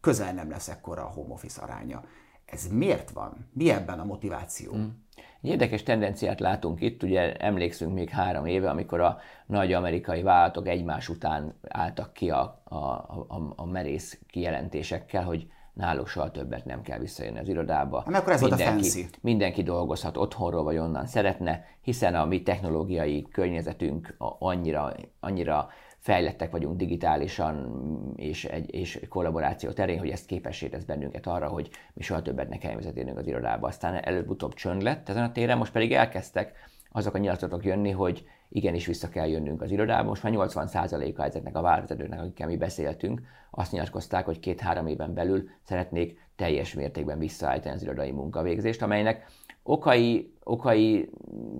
közel 0.00 0.32
nem 0.32 0.50
lesz 0.50 0.68
ekkora 0.68 1.02
a 1.02 1.10
home 1.10 1.32
office 1.32 1.62
aránya. 1.62 2.04
Ez 2.44 2.66
miért 2.66 3.10
van? 3.10 3.50
Mi 3.52 3.70
ebben 3.70 4.00
a 4.00 4.04
motiváció? 4.04 4.72
Hmm. 4.72 5.04
Érdekes 5.40 5.82
tendenciát 5.82 6.40
látunk 6.40 6.80
itt, 6.80 7.02
ugye 7.02 7.36
emlékszünk 7.36 7.92
még 7.92 8.08
három 8.08 8.46
éve, 8.46 8.70
amikor 8.70 9.00
a 9.00 9.18
nagy 9.46 9.72
amerikai 9.72 10.22
vállalatok 10.22 10.68
egymás 10.68 11.08
után 11.08 11.58
álltak 11.68 12.12
ki 12.12 12.30
a, 12.30 12.62
a, 12.64 12.76
a, 12.76 13.52
a 13.56 13.64
merész 13.64 14.20
kijelentésekkel, 14.26 15.24
hogy 15.24 15.46
náluk 15.76 16.08
soha 16.08 16.30
többet 16.30 16.64
nem 16.64 16.82
kell 16.82 16.98
visszajönni 16.98 17.38
az 17.38 17.48
irodába. 17.48 18.02
Hát 18.06 18.14
akkor 18.14 18.32
ez 18.32 18.40
mindenki, 18.40 18.64
volt 18.64 18.76
a 18.76 18.82
fancy. 18.82 19.06
mindenki 19.20 19.62
dolgozhat 19.62 20.16
otthonról 20.16 20.62
vagy 20.62 20.78
onnan 20.78 21.06
szeretne, 21.06 21.64
hiszen 21.80 22.14
a 22.14 22.24
mi 22.24 22.42
technológiai 22.42 23.26
környezetünk 23.32 24.16
annyira, 24.38 24.92
annyira 25.20 25.68
fejlettek 25.98 26.50
vagyunk 26.50 26.76
digitálisan 26.76 27.72
és, 28.16 28.44
egy, 28.44 28.74
és 28.74 29.00
kollaboráció 29.08 29.70
terén, 29.70 29.98
hogy 29.98 30.10
ezt 30.10 30.26
képessé 30.26 30.68
tesz 30.68 30.84
bennünket 30.84 31.26
arra, 31.26 31.48
hogy 31.48 31.70
mi 31.94 32.02
soha 32.02 32.22
többet 32.22 32.48
ne 32.48 32.58
kelljen 32.58 32.78
vezetnünk 32.78 33.18
az 33.18 33.26
irodába. 33.26 33.66
Aztán 33.66 33.94
előbb-utóbb 33.94 34.54
csönd 34.54 34.82
lett 34.82 35.08
ezen 35.08 35.22
a 35.22 35.32
téren, 35.32 35.58
most 35.58 35.72
pedig 35.72 35.92
elkezdtek 35.92 36.52
azok 36.90 37.14
a 37.14 37.18
nyilatkozatok 37.18 37.64
jönni, 37.64 37.90
hogy 37.90 38.24
igenis 38.48 38.86
vissza 38.86 39.08
kell 39.08 39.28
jönnünk 39.28 39.62
az 39.62 39.70
irodába. 39.70 40.08
Most 40.08 40.22
már 40.22 40.32
80%-a 40.36 41.22
ezeknek 41.22 41.56
a 41.56 41.60
vállalatvezetőknek, 41.60 42.20
akikkel 42.20 42.46
mi 42.46 42.56
beszéltünk, 42.56 43.20
azt 43.50 43.72
nyilatkozták, 43.72 44.24
hogy 44.24 44.40
két-három 44.40 44.86
éven 44.86 45.14
belül 45.14 45.48
szeretnék 45.62 46.18
teljes 46.36 46.74
mértékben 46.74 47.18
visszaállítani 47.18 47.74
az 47.74 47.82
irodai 47.82 48.10
munkavégzést, 48.10 48.82
amelynek 48.82 49.26
okai, 49.62 50.32
okai 50.44 51.10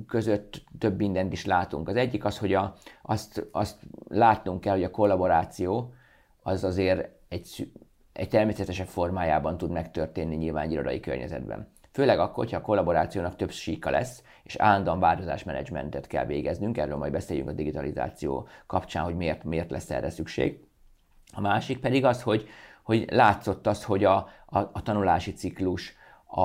között 0.06 0.62
több 0.78 0.98
mindent 0.98 1.32
is 1.32 1.44
látunk. 1.44 1.88
Az 1.88 1.96
egyik 1.96 2.24
az, 2.24 2.38
hogy 2.38 2.54
a, 2.54 2.74
azt, 3.02 3.46
azt 3.52 3.82
látnunk 4.08 4.60
kell, 4.60 4.74
hogy 4.74 4.84
a 4.84 4.90
kollaboráció 4.90 5.92
az 6.42 6.64
azért 6.64 7.08
egy, 7.28 7.70
egy 8.12 8.28
természetesebb 8.28 8.86
formájában 8.86 9.58
tud 9.58 9.70
megtörténni 9.70 10.36
nyilván 10.36 10.70
irodai 10.70 11.00
környezetben. 11.00 11.68
Főleg 11.92 12.18
akkor, 12.18 12.44
hogyha 12.44 12.56
a 12.56 12.60
kollaborációnak 12.62 13.36
több 13.36 13.50
síka 13.50 13.90
lesz, 13.90 14.22
és 14.46 14.56
állandóan 14.56 15.00
változásmenedzsmentet 15.00 16.06
kell 16.06 16.24
végeznünk, 16.26 16.78
erről 16.78 16.96
majd 16.96 17.12
beszéljünk 17.12 17.48
a 17.48 17.52
digitalizáció 17.52 18.48
kapcsán, 18.66 19.04
hogy 19.04 19.16
miért, 19.16 19.44
miért 19.44 19.70
lesz 19.70 19.90
erre 19.90 20.10
szükség. 20.10 20.60
A 21.32 21.40
másik 21.40 21.78
pedig 21.80 22.04
az, 22.04 22.22
hogy, 22.22 22.48
hogy 22.82 23.06
látszott 23.10 23.66
az, 23.66 23.84
hogy 23.84 24.04
a, 24.04 24.16
a, 24.46 24.58
a 24.58 24.82
tanulási 24.82 25.32
ciklus, 25.32 25.96
a, 26.26 26.40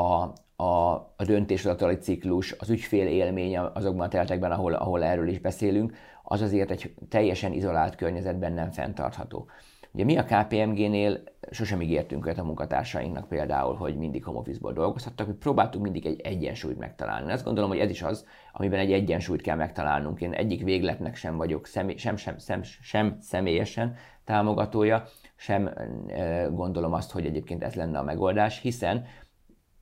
a, 0.63 0.93
a 1.15 1.23
döntéshozatali 1.25 1.95
ciklus, 1.95 2.51
az 2.51 2.69
ügyfél 2.69 3.07
élmény 3.07 3.57
azokban 3.57 4.05
a 4.05 4.09
területekben, 4.09 4.51
ahol, 4.51 4.73
ahol 4.73 5.03
erről 5.03 5.27
is 5.27 5.39
beszélünk, 5.39 5.95
az 6.23 6.41
azért 6.41 6.71
egy 6.71 6.93
teljesen 7.09 7.51
izolált 7.51 7.95
környezetben 7.95 8.53
nem 8.53 8.71
fenntartható. 8.71 9.49
Ugye 9.93 10.03
mi 10.03 10.17
a 10.17 10.23
KPMG-nél 10.23 11.23
sosem 11.51 11.81
ígértünk 11.81 12.25
olyat 12.25 12.37
a 12.37 12.43
munkatársainknak 12.43 13.27
például, 13.27 13.75
hogy 13.75 13.97
mindig 13.97 14.23
home 14.23 14.39
office-ból 14.39 14.73
dolgozhattak, 14.73 15.27
mi 15.27 15.33
próbáltunk 15.33 15.83
mindig 15.83 16.05
egy 16.05 16.21
egyensúlyt 16.21 16.77
megtalálni. 16.77 17.31
Azt 17.31 17.43
gondolom, 17.43 17.69
hogy 17.69 17.79
ez 17.79 17.89
is 17.89 18.01
az, 18.01 18.25
amiben 18.51 18.79
egy 18.79 18.91
egyensúlyt 18.91 19.41
kell 19.41 19.55
megtalálnunk. 19.55 20.21
Én 20.21 20.33
egyik 20.33 20.63
végletnek 20.63 21.15
sem 21.15 21.37
vagyok 21.37 21.65
személy, 21.65 21.97
sem, 21.97 22.15
sem, 22.15 22.37
sem, 22.37 22.63
sem 22.63 23.17
személyesen 23.19 23.95
támogatója, 24.23 25.03
sem 25.35 25.69
e, 26.07 26.45
gondolom 26.45 26.93
azt, 26.93 27.11
hogy 27.11 27.25
egyébként 27.25 27.63
ez 27.63 27.73
lenne 27.73 27.99
a 27.99 28.03
megoldás, 28.03 28.59
hiszen 28.59 29.05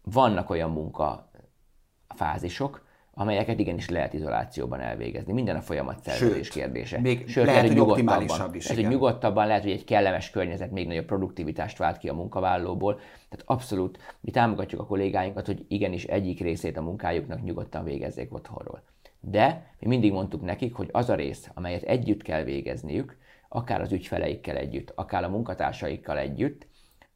vannak 0.04 0.50
olyan 0.50 0.72
munkafázisok, 0.72 2.88
amelyeket 3.19 3.60
igenis 3.60 3.89
lehet 3.89 4.13
izolációban 4.13 4.79
elvégezni. 4.79 5.34
Minden 5.34 5.55
a 5.55 5.62
folyamat 5.62 6.03
szervezés 6.03 6.49
kérdése. 6.49 6.99
Még 6.99 7.27
Sőt, 7.27 7.45
lehet, 7.45 7.67
hogy 7.67 7.75
nyugodtabban. 7.75 8.55
Is, 8.55 8.65
ez, 8.65 8.75
hogy 8.75 8.88
nyugodtabban 8.88 9.47
lehet, 9.47 9.63
hogy 9.63 9.71
egy 9.71 9.84
kellemes 9.84 10.29
környezet 10.29 10.71
még 10.71 10.88
nagyobb 10.88 11.05
produktivitást 11.05 11.77
vált 11.77 11.97
ki 11.97 12.10
a 12.10 12.13
munkavállalóból. 12.13 12.95
Tehát 13.29 13.43
abszolút 13.45 13.99
mi 14.21 14.32
támogatjuk 14.32 14.82
a 14.82 14.86
kollégáinkat, 14.86 15.45
hogy 15.45 15.65
igenis 15.67 16.03
egyik 16.03 16.39
részét 16.39 16.77
a 16.77 16.82
munkájuknak 16.82 17.43
nyugodtan 17.43 17.84
végezzék 17.84 18.34
otthonról. 18.34 18.84
De 19.19 19.73
mi 19.79 19.88
mindig 19.88 20.12
mondtuk 20.12 20.41
nekik, 20.41 20.73
hogy 20.73 20.89
az 20.91 21.10
a 21.10 21.15
rész, 21.15 21.49
amelyet 21.53 21.84
együtt 21.84 22.21
kell 22.21 22.43
végezniük, 22.43 23.17
akár 23.49 23.82
az 23.82 23.91
ügyfeleikkel 23.91 24.55
együtt, 24.55 24.91
akár 24.95 25.23
a 25.23 25.29
munkatársaikkal 25.29 26.17
együtt, 26.17 26.67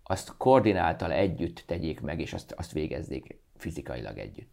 azt 0.03 0.33
koordináltal 0.37 1.11
együtt 1.11 1.63
tegyék 1.67 2.01
meg, 2.01 2.19
és 2.19 2.33
azt, 2.33 2.51
azt 2.51 2.71
végezzék 2.71 3.37
fizikailag 3.57 4.17
együtt 4.17 4.52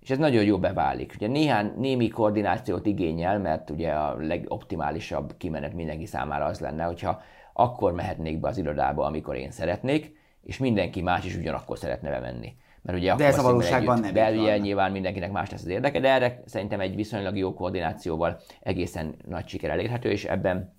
és 0.00 0.10
ez 0.10 0.18
nagyon 0.18 0.44
jó 0.44 0.58
beválik. 0.58 1.12
Ugye 1.16 1.26
néhány, 1.26 1.72
némi 1.76 2.08
koordinációt 2.08 2.86
igényel, 2.86 3.38
mert 3.38 3.70
ugye 3.70 3.90
a 3.90 4.16
legoptimálisabb 4.16 5.34
kimenet 5.36 5.74
mindenki 5.74 6.06
számára 6.06 6.44
az 6.44 6.60
lenne, 6.60 6.84
hogyha 6.84 7.22
akkor 7.52 7.92
mehetnék 7.92 8.40
be 8.40 8.48
az 8.48 8.58
irodába, 8.58 9.04
amikor 9.04 9.36
én 9.36 9.50
szeretnék, 9.50 10.16
és 10.42 10.58
mindenki 10.58 11.02
más 11.02 11.24
is 11.24 11.36
ugyanakkor 11.36 11.78
szeretne 11.78 12.10
bemenni. 12.10 12.56
Mert 12.82 12.98
ugye 12.98 13.14
de 13.14 13.24
ez 13.24 13.38
a 13.38 13.42
valóságban 13.42 14.04
együtt. 14.04 14.14
nem 14.14 14.32
de 14.32 14.40
ugye 14.40 14.58
nyilván 14.58 14.92
mindenkinek 14.92 15.32
más 15.32 15.50
lesz 15.50 15.62
az 15.62 15.68
érdeke, 15.68 16.00
de 16.00 16.08
erre 16.08 16.42
szerintem 16.46 16.80
egy 16.80 16.94
viszonylag 16.94 17.36
jó 17.36 17.54
koordinációval 17.54 18.40
egészen 18.60 19.14
nagy 19.28 19.48
siker 19.48 19.70
elérhető, 19.70 20.10
és 20.10 20.24
ebben 20.24 20.78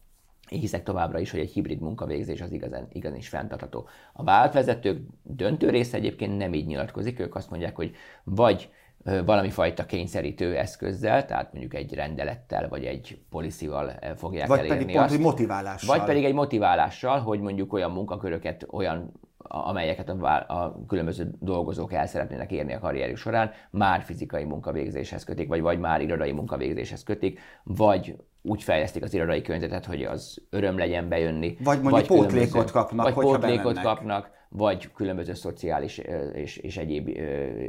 én 0.49 0.59
hiszek 0.59 0.83
továbbra 0.83 1.19
is, 1.19 1.31
hogy 1.31 1.39
egy 1.39 1.51
hibrid 1.51 1.79
munkavégzés 1.79 2.41
az 2.41 2.51
igazán, 2.51 2.87
igazán 2.91 3.17
is 3.17 3.27
fenntartható. 3.27 3.87
A 4.13 4.23
vállalatvezetők 4.23 5.07
döntő 5.23 5.69
része 5.69 5.97
egyébként 5.97 6.37
nem 6.37 6.53
így 6.53 6.65
nyilatkozik, 6.65 7.19
ők 7.19 7.35
azt 7.35 7.49
mondják, 7.49 7.75
hogy 7.75 7.95
vagy 8.23 8.69
valami 9.03 9.49
fajta 9.49 9.85
kényszerítő 9.85 10.57
eszközzel, 10.57 11.25
tehát 11.25 11.51
mondjuk 11.51 11.73
egy 11.73 11.93
rendelettel, 11.93 12.69
vagy 12.69 12.85
egy 12.85 13.17
policyval 13.29 13.93
fogják 14.15 14.47
vagy 14.47 14.59
elérni 14.59 14.77
pedig 14.77 14.95
pont, 14.95 15.09
azt. 15.09 15.19
Motiválással. 15.19 15.97
Vagy 15.97 16.05
pedig 16.05 16.25
egy 16.25 16.33
motiválással, 16.33 17.19
hogy 17.19 17.39
mondjuk 17.39 17.73
olyan 17.73 17.91
munkaköröket, 17.91 18.65
olyan 18.69 19.11
amelyeket 19.47 20.09
a, 20.09 20.45
a 20.47 20.85
különböző 20.87 21.31
dolgozók 21.39 21.93
el 21.93 22.07
szeretnének 22.07 22.51
érni 22.51 22.73
a 22.73 22.79
karrierjük 22.79 23.17
során, 23.17 23.51
már 23.69 24.01
fizikai 24.01 24.43
munkavégzéshez 24.43 25.23
kötik, 25.23 25.47
vagy, 25.47 25.61
vagy 25.61 25.79
már 25.79 26.01
irodai 26.01 26.31
munkavégzéshez 26.31 27.03
kötik, 27.03 27.39
vagy 27.63 28.15
úgy 28.41 28.63
fejlesztik 28.63 29.03
az 29.03 29.13
irodai 29.13 29.41
környezetet, 29.41 29.85
hogy 29.85 30.03
az 30.03 30.41
öröm 30.49 30.77
legyen 30.77 31.09
bejönni. 31.09 31.57
Vagy 31.63 31.81
mondjuk 31.81 32.07
vagy 32.07 32.17
pótlékot 32.17 32.71
kapnak, 32.71 33.05
Vagy 33.05 33.13
pótlékot 33.13 33.81
kapnak, 33.81 34.31
vagy 34.49 34.91
különböző 34.91 35.33
szociális 35.33 36.01
és, 36.33 36.57
és 36.57 36.77
egyéb 36.77 37.07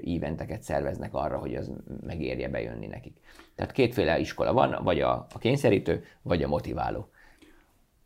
éventeket 0.00 0.62
szerveznek 0.62 1.14
arra, 1.14 1.38
hogy 1.38 1.54
az 1.54 1.72
megérje 2.06 2.48
bejönni 2.48 2.86
nekik. 2.86 3.16
Tehát 3.54 3.72
kétféle 3.72 4.18
iskola 4.18 4.52
van, 4.52 4.78
vagy 4.82 5.00
a, 5.00 5.26
a 5.34 5.38
kényszerítő, 5.38 6.04
vagy 6.22 6.42
a 6.42 6.48
motiváló. 6.48 7.08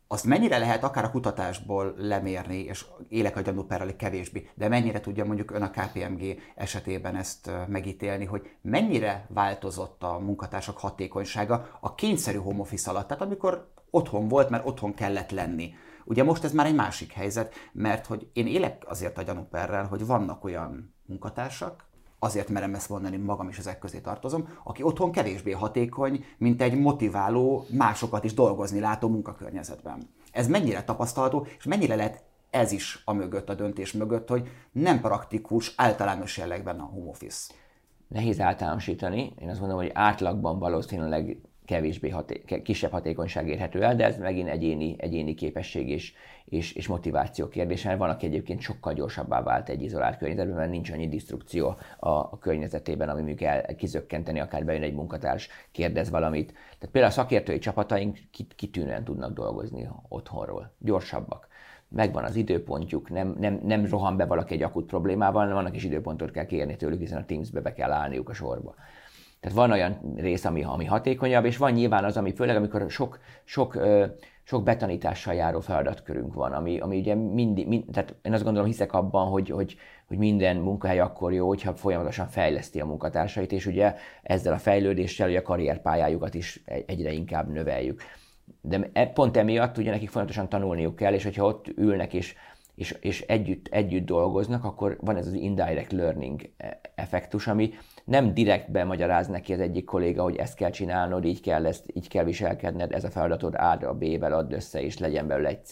Azt 0.09 0.25
mennyire 0.25 0.57
lehet 0.57 0.83
akár 0.83 1.03
a 1.03 1.11
kutatásból 1.11 1.93
lemérni, 1.97 2.57
és 2.57 2.85
élek 3.09 3.37
a 3.37 3.41
gyanúperrel 3.41 3.95
kevésbé, 3.95 4.49
de 4.55 4.67
mennyire 4.67 4.99
tudja 4.99 5.25
mondjuk 5.25 5.51
ön 5.51 5.61
a 5.61 5.69
KPMG 5.69 6.41
esetében 6.55 7.15
ezt 7.15 7.51
megítélni, 7.67 8.25
hogy 8.25 8.49
mennyire 8.61 9.25
változott 9.29 10.03
a 10.03 10.19
munkatársak 10.19 10.77
hatékonysága 10.77 11.77
a 11.79 11.95
kényszerű 11.95 12.37
home 12.37 12.59
office 12.59 12.89
alatt, 12.89 13.07
tehát 13.07 13.23
amikor 13.23 13.71
otthon 13.89 14.27
volt, 14.27 14.49
mert 14.49 14.65
otthon 14.65 14.93
kellett 14.93 15.31
lenni. 15.31 15.73
Ugye 16.05 16.23
most 16.23 16.43
ez 16.43 16.53
már 16.53 16.65
egy 16.65 16.75
másik 16.75 17.11
helyzet, 17.11 17.53
mert 17.71 18.05
hogy 18.05 18.29
én 18.33 18.47
élek 18.47 18.83
azért 18.85 19.17
a 19.17 19.21
gyanúperrel, 19.21 19.85
hogy 19.85 20.05
vannak 20.05 20.43
olyan 20.43 20.95
munkatársak, 21.05 21.85
azért 22.19 22.49
merem 22.49 22.73
ezt 22.73 22.89
mondani, 22.89 23.17
magam 23.17 23.49
is 23.49 23.57
ezek 23.57 23.79
közé 23.79 23.99
tartozom, 23.99 24.47
aki 24.63 24.83
otthon 24.83 25.11
kevésbé 25.11 25.51
hatékony, 25.51 26.25
mint 26.37 26.61
egy 26.61 26.79
motiváló, 26.79 27.65
másokat 27.69 28.23
is 28.23 28.33
dolgozni 28.33 28.79
látó 28.79 29.07
munkakörnyezetben. 29.07 30.09
Ez 30.31 30.47
mennyire 30.47 30.83
tapasztalható, 30.83 31.47
és 31.57 31.63
mennyire 31.63 31.95
lehet 31.95 32.23
ez 32.49 32.71
is 32.71 33.01
a 33.05 33.13
mögött, 33.13 33.49
a 33.49 33.53
döntés 33.53 33.91
mögött, 33.91 34.29
hogy 34.29 34.49
nem 34.71 35.01
praktikus, 35.01 35.73
általános 35.75 36.37
jellegben 36.37 36.79
a 36.79 36.83
home 36.83 37.09
office. 37.09 37.53
Nehéz 38.07 38.39
általánosítani. 38.39 39.33
Én 39.39 39.49
azt 39.49 39.59
mondom, 39.59 39.77
hogy 39.77 39.91
átlagban 39.93 40.59
valószínűleg 40.59 41.37
kevésbé 41.67 42.09
haté- 42.09 42.61
kisebb 42.63 42.91
hatékonyság 42.91 43.47
érhető 43.47 43.83
el, 43.83 43.95
de 43.95 44.05
ez 44.05 44.17
megint 44.17 44.49
egyéni, 44.49 44.95
egyéni 44.97 45.33
képesség 45.33 45.89
és, 45.89 46.13
és, 46.45 46.73
és 46.73 46.87
motiváció 46.87 47.47
kérdése. 47.47 47.95
Van, 47.95 48.09
aki 48.09 48.25
egyébként 48.25 48.61
sokkal 48.61 48.93
gyorsabbá 48.93 49.43
vált 49.43 49.69
egy 49.69 49.81
izolált 49.81 50.17
környezetben, 50.17 50.55
mert 50.55 50.69
nincs 50.69 50.91
annyi 50.91 51.07
disztrukció 51.07 51.67
a, 51.99 52.09
a 52.09 52.37
környezetében, 52.39 53.09
ami 53.09 53.21
mondjuk 53.21 53.41
el 53.41 53.75
kizökkenteni, 53.75 54.39
akár 54.39 54.65
bejön 54.65 54.83
egy 54.83 54.93
munkatárs, 54.93 55.49
kérdez 55.71 56.09
valamit. 56.09 56.51
Tehát 56.51 56.89
például 56.91 57.13
a 57.13 57.15
szakértői 57.15 57.59
csapataink 57.59 58.17
kitűnően 58.55 59.03
tudnak 59.03 59.33
dolgozni 59.33 59.89
otthonról, 60.07 60.71
gyorsabbak 60.79 61.47
megvan 61.89 62.23
az 62.23 62.35
időpontjuk, 62.35 63.09
nem, 63.09 63.35
nem, 63.39 63.59
nem 63.63 63.85
rohan 63.85 64.17
be 64.17 64.25
valaki 64.25 64.53
egy 64.53 64.63
akut 64.63 64.85
problémával, 64.85 65.41
hanem 65.41 65.57
annak 65.57 65.75
is 65.75 65.83
időpontot 65.83 66.31
kell 66.31 66.45
kérni 66.45 66.75
tőlük, 66.75 66.99
hiszen 66.99 67.21
a 67.21 67.25
Teams-be 67.25 67.61
be 67.61 67.73
kell 67.73 67.91
állniuk 67.91 68.29
a 68.29 68.33
sorba. 68.33 68.75
Tehát 69.47 69.61
van 69.61 69.71
olyan 69.71 70.13
rész, 70.15 70.45
ami, 70.45 70.63
ami 70.63 70.85
hatékonyabb, 70.85 71.45
és 71.45 71.57
van 71.57 71.71
nyilván 71.71 72.03
az, 72.03 72.17
ami 72.17 72.33
főleg, 72.33 72.55
amikor 72.55 72.85
sok, 72.89 73.19
sok, 73.43 73.79
sok 74.43 74.63
betanítással 74.63 75.33
járó 75.33 75.59
feladatkörünk 75.59 76.33
van, 76.33 76.51
ami, 76.51 76.79
ami 76.79 76.99
ugye 76.99 77.15
mindig, 77.15 77.67
mind, 77.67 77.83
tehát 77.91 78.15
én 78.21 78.33
azt 78.33 78.43
gondolom, 78.43 78.67
hiszek 78.67 78.93
abban, 78.93 79.27
hogy, 79.27 79.49
hogy, 79.49 79.75
hogy 80.07 80.17
minden 80.17 80.55
munkahely 80.55 80.99
akkor 80.99 81.33
jó, 81.33 81.47
hogyha 81.47 81.75
folyamatosan 81.75 82.27
fejleszti 82.27 82.79
a 82.79 82.85
munkatársait, 82.85 83.51
és 83.51 83.65
ugye 83.65 83.95
ezzel 84.23 84.53
a 84.53 84.57
fejlődéssel 84.57 85.29
ugye 85.29 85.39
a 85.39 85.41
karrierpályájukat 85.41 86.33
is 86.33 86.63
egyre 86.85 87.11
inkább 87.11 87.51
növeljük. 87.51 88.01
De 88.61 88.89
e, 88.93 89.07
pont 89.07 89.37
emiatt 89.37 89.77
ugye 89.77 89.91
nekik 89.91 90.09
folyamatosan 90.09 90.49
tanulniuk 90.49 90.95
kell, 90.95 91.13
és 91.13 91.23
hogyha 91.23 91.45
ott 91.45 91.67
ülnek 91.75 92.13
és 92.13 92.35
és, 92.75 92.95
és 92.99 93.21
együtt, 93.21 93.67
együtt 93.67 94.05
dolgoznak, 94.05 94.63
akkor 94.63 94.97
van 95.01 95.15
ez 95.15 95.27
az 95.27 95.33
indirect 95.33 95.91
learning 95.91 96.49
e, 96.57 96.79
effektus, 96.95 97.47
ami 97.47 97.73
nem 98.07 98.33
direkt 98.33 98.71
bemagyaráz 98.71 99.27
neki 99.27 99.53
az 99.53 99.59
egyik 99.59 99.85
kolléga, 99.85 100.23
hogy 100.23 100.35
ezt 100.35 100.55
kell 100.55 100.69
csinálnod, 100.69 101.25
így 101.25 101.41
kell, 101.41 101.65
ezt, 101.65 101.85
így 101.93 102.07
kell 102.07 102.23
viselkedned, 102.23 102.91
ez 102.91 103.03
a 103.03 103.09
feladatod 103.09 103.55
A 103.55 103.71
a 103.71 103.93
B-vel 103.93 104.33
add 104.33 104.53
össze, 104.53 104.81
és 104.81 104.97
legyen 104.97 105.27
belőle 105.27 105.49
egy 105.49 105.65
C, 105.65 105.71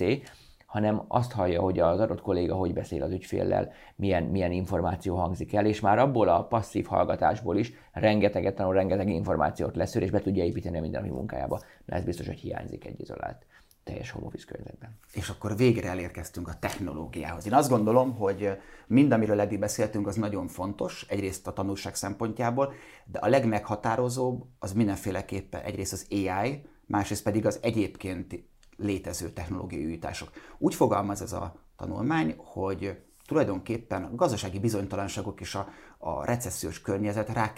hanem 0.65 1.03
azt 1.07 1.31
hallja, 1.31 1.61
hogy 1.61 1.79
az 1.79 1.99
adott 1.99 2.21
kolléga 2.21 2.55
hogy 2.55 2.73
beszél 2.73 3.03
az 3.03 3.11
ügyféllel, 3.11 3.71
milyen, 3.95 4.23
milyen 4.23 4.51
információ 4.51 5.15
hangzik 5.15 5.53
el, 5.53 5.65
és 5.65 5.79
már 5.79 5.99
abból 5.99 6.27
a 6.27 6.43
passzív 6.43 6.85
hallgatásból 6.85 7.57
is 7.57 7.73
rengeteget 7.91 8.55
tanul, 8.55 8.73
rengeteg 8.73 9.09
információt 9.09 9.75
leszűr, 9.75 10.01
és 10.01 10.11
be 10.11 10.19
tudja 10.19 10.43
építeni 10.43 10.77
a 10.77 10.81
mindennapi 10.81 11.13
munkájába. 11.13 11.59
Na 11.85 11.95
ez 11.95 12.03
biztos, 12.03 12.27
hogy 12.27 12.39
hiányzik 12.39 12.85
egy 12.85 12.99
izolált 12.99 13.45
teljes 13.85 14.11
home 14.11 14.25
office 14.25 14.45
környezetben. 14.45 14.99
És 15.11 15.29
akkor 15.29 15.57
végre 15.57 15.89
elérkeztünk 15.89 16.47
a 16.47 16.59
technológiához. 16.59 17.45
Én 17.45 17.53
azt 17.53 17.69
gondolom, 17.69 18.15
hogy 18.15 18.49
mind, 18.87 19.11
amiről 19.11 19.39
eddig 19.39 19.59
beszéltünk, 19.59 20.07
az 20.07 20.15
nagyon 20.15 20.47
fontos, 20.47 21.05
egyrészt 21.09 21.47
a 21.47 21.53
tanulság 21.53 21.95
szempontjából, 21.95 22.73
de 23.05 23.19
a 23.19 23.27
legmeghatározóbb 23.27 24.45
az 24.59 24.73
mindenféleképpen 24.73 25.61
egyrészt 25.61 25.93
az 25.93 26.05
AI, 26.09 26.65
másrészt 26.85 27.23
pedig 27.23 27.45
az 27.45 27.59
egyébként 27.61 28.43
létező 28.77 29.29
technológiai 29.29 29.85
újítások. 29.85 30.31
Úgy 30.57 30.75
fogalmaz 30.75 31.21
ez 31.21 31.33
a 31.33 31.55
tanulmány, 31.75 32.35
hogy 32.37 33.03
tulajdonképpen 33.25 34.03
a 34.03 34.15
gazdasági 34.15 34.59
bizonytalanságok 34.59 35.41
és 35.41 35.55
a, 35.55 35.69
a 35.97 36.25
recessziós 36.25 36.81
környezet 36.81 37.29
rá 37.29 37.53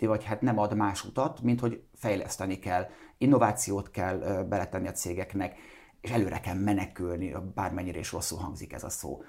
vagy 0.00 0.24
hát 0.24 0.40
nem 0.40 0.58
ad 0.58 0.74
más 0.74 1.04
utat, 1.04 1.40
mint 1.42 1.60
hogy 1.60 1.82
fejleszteni 1.94 2.58
kell, 2.58 2.86
innovációt 3.18 3.90
kell 3.90 4.44
beletenni 4.48 4.88
a 4.88 4.92
cégeknek, 4.92 5.56
és 6.00 6.10
előre 6.10 6.40
kell 6.40 6.54
menekülni, 6.54 7.34
bármennyire 7.54 7.98
is 7.98 8.12
rosszul 8.12 8.38
hangzik 8.38 8.72
ez 8.72 8.84
a 8.84 8.88
szó. 8.88 9.22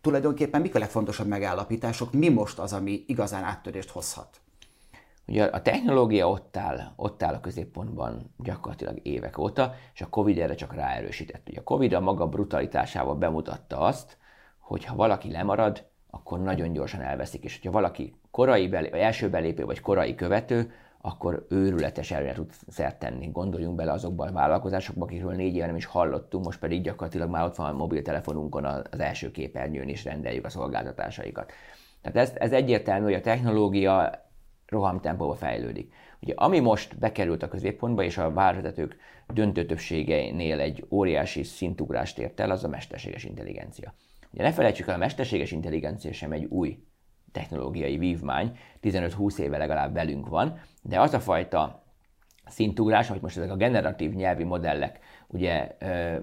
Tulajdonképpen 0.00 0.60
mik 0.60 0.74
a 0.74 0.78
legfontosabb 0.78 1.26
megállapítások, 1.26 2.12
mi 2.12 2.28
most 2.28 2.58
az, 2.58 2.72
ami 2.72 3.04
igazán 3.06 3.44
áttörést 3.44 3.90
hozhat? 3.90 4.40
Ugye 5.26 5.44
a 5.44 5.62
technológia 5.62 6.28
ott 6.28 6.56
áll, 6.56 6.92
ott 6.96 7.22
áll 7.22 7.34
a 7.34 7.40
középpontban 7.40 8.34
gyakorlatilag 8.38 8.98
évek 9.02 9.38
óta, 9.38 9.74
és 9.94 10.00
a 10.00 10.08
Covid 10.08 10.38
erre 10.38 10.54
csak 10.54 10.74
ráerősített. 10.74 11.48
Ugye 11.48 11.60
a 11.60 11.64
Covid 11.64 11.92
a 11.92 12.00
maga 12.00 12.28
brutalitásával 12.28 13.14
bemutatta 13.14 13.78
azt, 13.78 14.16
hogy 14.58 14.84
ha 14.84 14.94
valaki 14.94 15.30
lemarad, 15.30 15.88
akkor 16.10 16.40
nagyon 16.40 16.72
gyorsan 16.72 17.00
elveszik, 17.00 17.44
és 17.44 17.54
hogyha 17.54 17.70
valaki 17.70 18.14
korai 18.30 18.68
belépő, 18.68 18.96
első 18.96 19.30
belépő, 19.30 19.64
vagy 19.64 19.80
korai 19.80 20.14
követő, 20.14 20.72
akkor 21.00 21.46
őrületes 21.48 22.10
előre 22.10 22.32
tud 22.32 22.50
szert 22.68 22.98
tenni. 22.98 23.30
Gondoljunk 23.32 23.76
bele 23.76 23.92
azokban 23.92 24.28
a 24.28 24.32
vállalkozásokban, 24.32 25.08
akikről 25.08 25.34
négy 25.34 25.54
éve 25.54 25.66
nem 25.66 25.76
is 25.76 25.84
hallottunk, 25.84 26.44
most 26.44 26.58
pedig 26.58 26.82
gyakorlatilag 26.82 27.30
már 27.30 27.44
ott 27.44 27.56
van 27.56 27.70
a 27.70 27.76
mobiltelefonunkon 27.76 28.64
az 28.64 29.00
első 29.00 29.30
képernyőn 29.30 29.88
is 29.88 30.04
rendeljük 30.04 30.44
a 30.44 30.50
szolgáltatásaikat. 30.50 31.52
Tehát 32.02 32.28
ez, 32.28 32.36
ez 32.36 32.52
egyértelmű, 32.52 33.04
hogy 33.04 33.14
a 33.14 33.20
technológia 33.20 34.28
rohamtempóba 34.66 35.34
fejlődik. 35.34 35.92
Ugye 36.20 36.34
ami 36.36 36.58
most 36.58 36.98
bekerült 36.98 37.42
a 37.42 37.48
középpontba, 37.48 38.02
és 38.02 38.18
a 38.18 38.32
várvezetők 38.32 38.96
döntő 39.28 39.66
többségeinél 39.66 40.60
egy 40.60 40.86
óriási 40.90 41.42
szintugrást 41.42 42.18
ért 42.18 42.40
el, 42.40 42.50
az 42.50 42.64
a 42.64 42.68
mesterséges 42.68 43.24
intelligencia. 43.24 43.94
Ugye 44.32 44.42
ne 44.42 44.52
felejtsük 44.52 44.88
el, 44.88 44.94
a 44.94 44.98
mesterséges 44.98 45.52
intelligencia 45.52 46.12
sem 46.12 46.32
egy 46.32 46.44
új 46.44 46.78
technológiai 47.32 47.98
vívmány, 47.98 48.56
15-20 48.82 49.38
éve 49.38 49.58
legalább 49.58 49.92
velünk 49.92 50.28
van, 50.28 50.58
de 50.82 51.00
az 51.00 51.14
a 51.14 51.20
fajta 51.20 51.82
szintugrás, 52.50 53.10
amit 53.10 53.22
most 53.22 53.36
ezek 53.36 53.50
a 53.50 53.56
generatív 53.56 54.12
nyelvi 54.12 54.44
modellek 54.44 54.98
ugye 55.32 55.76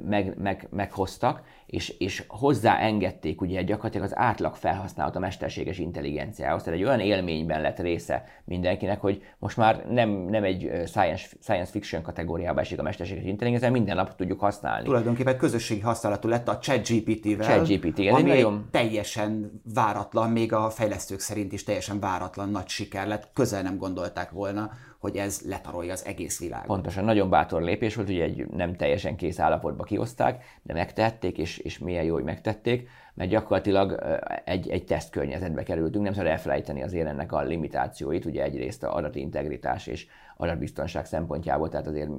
meg, 0.06 0.34
meg, 0.38 0.68
meghoztak, 0.72 1.42
és, 1.66 1.90
és 1.90 2.24
hozzáengedték 2.28 3.42
ugye 3.42 3.62
gyakorlatilag 3.62 4.06
az 4.06 4.18
átlag 4.18 4.56
felhasználat 4.56 5.16
a 5.16 5.20
mesterséges 5.20 5.78
intelligenciához. 5.78 6.64
Tehát 6.64 6.80
egy 6.80 6.86
olyan 6.86 7.00
élményben 7.00 7.62
lett 7.62 7.80
része 7.80 8.24
mindenkinek, 8.44 9.02
hogy 9.02 9.24
most 9.40 9.58
már 9.58 9.86
nem, 9.90 10.10
nem 10.10 10.44
egy 10.44 10.72
science, 10.86 11.28
science 11.42 11.72
fiction 11.72 12.02
kategóriába 12.02 12.60
esik 12.60 12.80
a 12.80 12.84
mesterséges 12.84 13.24
intelligencia, 13.24 13.72
minden 13.72 13.96
nap 13.96 14.16
tudjuk 14.16 14.40
használni. 14.40 14.86
Tulajdonképpen 14.86 15.38
közösségi 15.38 15.82
használatú 15.82 16.28
lett 16.28 16.48
a 16.48 16.60
ChatGPT-vel, 16.60 17.48
ChatGPT, 17.48 18.00
ami 18.00 18.22
nagyon... 18.22 18.68
teljesen 18.72 19.62
váratlan, 19.74 20.32
még 20.32 20.54
a 20.54 20.70
fejlesztők 20.70 21.20
szerint 21.20 21.54
is 21.54 21.64
teljesen 21.64 22.00
váratlan 22.00 22.50
nagy 22.50 22.68
siker 22.68 23.08
lett, 23.08 23.30
közel 23.34 23.62
nem 23.62 23.78
gondolták 23.78 24.32
volna, 24.32 24.72
hogy 25.00 25.16
ez 25.16 25.42
letarolja 25.46 25.92
az 25.92 26.06
egész 26.06 26.40
világot. 26.40 26.66
Pontosan, 26.66 27.04
nagyon 27.04 27.30
bátor 27.30 27.62
lépés 27.62 27.96
volt, 27.96 28.10
ugye 28.10 28.24
egy 28.24 28.48
nem 28.48 28.76
teljesen 28.76 29.16
kész 29.16 29.40
állapotba 29.40 29.84
kihozták, 29.84 30.44
de 30.62 30.74
megtették, 30.74 31.38
és, 31.38 31.58
és 31.58 31.78
milyen 31.78 32.04
jó, 32.04 32.14
hogy 32.14 32.24
megtették, 32.24 32.90
mert 33.14 33.30
gyakorlatilag 33.30 34.20
egy, 34.46 34.70
egy 34.70 34.86
tesztkörnyezetbe 34.86 35.64
kerültünk, 35.64 36.04
nem 36.04 36.14
szabad 36.14 36.30
elfelejteni 36.30 36.84
azért 36.84 37.08
ennek 37.08 37.32
a 37.32 37.42
limitációit, 37.42 38.26
ugye 38.26 38.44
egyrészt 38.44 38.84
a 38.84 38.96
adati 38.96 39.20
integritás 39.20 39.88
és 39.88 40.08
adatbiztonság 40.38 41.06
szempontjából, 41.06 41.70
tehát 41.70 41.88
azért 41.88 42.10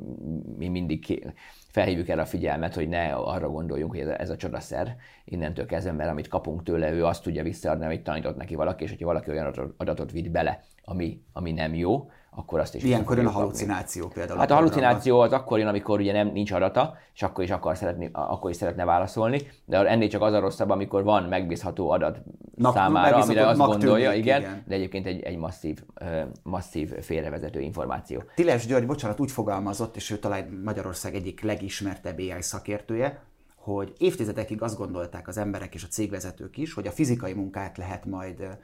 mi 0.56 0.68
mindig 0.68 1.32
felhívjuk 1.68 2.08
erre 2.08 2.20
a 2.20 2.26
figyelmet, 2.26 2.74
hogy 2.74 2.88
ne 2.88 3.12
arra 3.12 3.50
gondoljunk, 3.50 3.90
hogy 3.90 4.00
ez 4.00 4.08
a, 4.08 4.20
ez 4.20 4.30
a 4.30 4.36
csodaszer 4.36 4.96
innentől 5.24 5.66
kezdve, 5.66 5.92
mert 5.92 6.10
amit 6.10 6.28
kapunk 6.28 6.62
tőle, 6.62 6.90
ő 6.90 7.04
azt 7.04 7.22
tudja 7.22 7.42
visszaadni, 7.42 7.84
amit 7.84 8.02
tanított 8.02 8.36
neki 8.36 8.54
valaki, 8.54 8.84
és 8.84 8.90
hogyha 8.90 9.06
valaki 9.06 9.30
olyan 9.30 9.74
adatot 9.76 10.12
vitt 10.12 10.30
bele, 10.30 10.60
ami, 10.88 11.22
ami 11.32 11.52
nem 11.52 11.74
jó, 11.74 12.10
akkor 12.30 12.60
azt 12.60 12.74
is 12.74 12.82
Ilyenkor 12.82 13.16
jön 13.16 13.26
a 13.26 13.30
halucináció 13.30 14.02
kapni. 14.02 14.18
például. 14.18 14.38
Hát 14.38 14.50
a, 14.50 14.54
halucináció 14.54 15.20
az 15.20 15.32
akkor 15.32 15.58
jön, 15.58 15.68
amikor 15.68 16.00
ugye 16.00 16.12
nem, 16.12 16.28
nincs 16.28 16.50
adata, 16.50 16.96
és 17.14 17.22
akkor 17.22 17.44
is, 17.44 17.50
akar 17.50 17.76
szeretni, 17.76 18.10
akkor 18.12 18.50
is 18.50 18.56
szeretne 18.56 18.84
válaszolni, 18.84 19.40
de 19.64 19.86
ennél 19.86 20.08
csak 20.08 20.22
az 20.22 20.32
a 20.32 20.40
rosszabb, 20.40 20.70
amikor 20.70 21.02
van 21.02 21.22
megbízható 21.22 21.90
adat 21.90 22.18
Nak, 22.54 22.74
számára, 22.74 23.16
amire 23.16 23.46
azt 23.46 23.58
gondolja, 23.58 24.10
tűnik, 24.10 24.24
igen, 24.24 24.40
igen, 24.40 24.64
de 24.66 24.74
egyébként 24.74 25.06
egy, 25.06 25.22
egy 25.22 25.36
masszív, 25.36 25.84
masszív 26.42 26.92
félrevezető 27.00 27.60
információ. 27.60 28.22
Tiles 28.34 28.66
György, 28.66 28.86
bocsánat, 28.86 29.20
úgy 29.20 29.30
fogalmazott, 29.30 29.96
és 29.96 30.10
ő 30.10 30.18
talán 30.18 30.60
Magyarország 30.64 31.14
egyik 31.14 31.42
legismertebb 31.42 32.18
AI 32.18 32.42
szakértője, 32.42 33.22
hogy 33.56 33.92
évtizedekig 33.98 34.62
azt 34.62 34.78
gondolták 34.78 35.28
az 35.28 35.38
emberek 35.38 35.74
és 35.74 35.84
a 35.84 35.86
cégvezetők 35.86 36.56
is, 36.56 36.74
hogy 36.74 36.86
a 36.86 36.90
fizikai 36.90 37.32
munkát 37.32 37.76
lehet 37.76 38.06
majd 38.06 38.58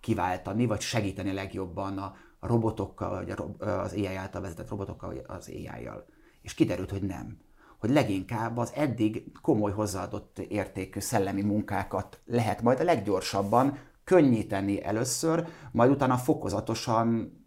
kiváltani, 0.00 0.66
vagy 0.66 0.80
segíteni 0.80 1.32
legjobban 1.32 1.98
a, 1.98 2.14
robotokkal, 2.40 3.24
vagy 3.24 3.34
az 3.58 3.92
AI 3.92 4.14
által 4.14 4.40
vezetett 4.40 4.68
robotokkal, 4.68 5.08
vagy 5.08 5.24
az 5.26 5.48
AI-jal. 5.48 6.06
És 6.42 6.54
kiderült, 6.54 6.90
hogy 6.90 7.02
nem. 7.02 7.38
Hogy 7.78 7.90
leginkább 7.90 8.56
az 8.56 8.72
eddig 8.74 9.32
komoly 9.42 9.72
hozzáadott 9.72 10.38
értékű 10.38 11.00
szellemi 11.00 11.42
munkákat 11.42 12.20
lehet 12.24 12.62
majd 12.62 12.80
a 12.80 12.84
leggyorsabban 12.84 13.78
könnyíteni 14.04 14.84
először, 14.84 15.48
majd 15.72 15.90
utána 15.90 16.16
fokozatosan 16.16 17.38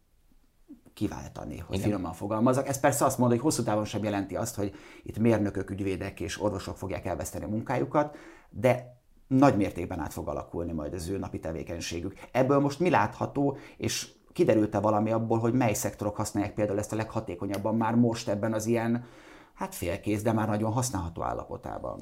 kiváltani, 0.94 1.58
hogy 1.58 1.78
Igen. 1.78 1.90
finoman 1.90 2.14
fogalmazok. 2.14 2.68
Ez 2.68 2.80
persze 2.80 3.06
azt 3.06 3.18
mondja, 3.18 3.38
hogy 3.38 3.46
hosszú 3.46 3.64
távon 3.64 3.86
sem 3.86 4.04
jelenti 4.04 4.36
azt, 4.36 4.56
hogy 4.56 4.76
itt 5.04 5.18
mérnökök, 5.18 5.70
ügyvédek 5.70 6.20
és 6.20 6.42
orvosok 6.42 6.78
fogják 6.78 7.06
elveszteni 7.06 7.44
a 7.46 7.48
munkájukat, 7.48 8.16
de 8.50 8.93
nagy 9.28 9.58
mértékben 9.58 10.00
át 10.00 10.14
fog 10.14 10.28
alakulni 10.28 10.72
majd 10.72 10.94
az 10.94 11.10
ő 11.10 11.18
napi 11.18 11.40
tevékenységük. 11.40 12.14
Ebből 12.32 12.60
most 12.60 12.80
mi 12.80 12.90
látható, 12.90 13.58
és 13.78 14.12
kiderült-e 14.34 14.80
valami 14.80 15.12
abból, 15.12 15.40
hogy 15.40 15.54
mely 15.54 15.74
szektorok 15.74 16.16
használják 16.16 16.54
például 16.54 16.80
ezt 16.80 16.94
a 16.94 16.96
leghatékonyabban 16.96 17.76
már 17.76 17.96
most 17.96 18.30
ebben 18.30 18.54
az 18.54 18.66
ilyen, 18.66 19.06
hát 19.54 19.76
félkész, 19.76 20.22
de 20.22 20.32
már 20.32 20.48
nagyon 20.48 20.72
használható 20.72 21.22
állapotában? 21.22 22.02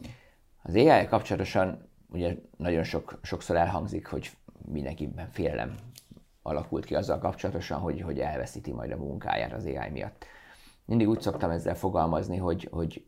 Az 0.64 0.76
ai 0.76 1.06
kapcsolatosan 1.06 1.90
ugye 2.10 2.36
nagyon 2.58 2.84
sok, 2.84 3.20
sokszor 3.22 3.56
elhangzik, 3.56 4.08
hogy 4.08 4.32
mindenkiben 4.66 5.30
félelem 5.32 5.76
alakult 6.42 6.86
ki 6.86 6.96
azzal 6.96 7.20
kapcsolatosan, 7.20 7.80
hogy, 7.80 8.02
hogy 8.02 8.20
elveszíti 8.20 8.72
majd 8.72 8.92
a 8.92 8.98
munkáját 8.98 9.54
az 9.54 9.66
AI 9.66 9.90
miatt. 9.90 10.26
Mindig 10.86 11.10
úgy 11.10 11.22
szoktam 11.22 11.50
ezzel 11.50 11.76
fogalmazni, 11.76 12.38
hogy, 12.38 12.68
hogy 12.72 13.06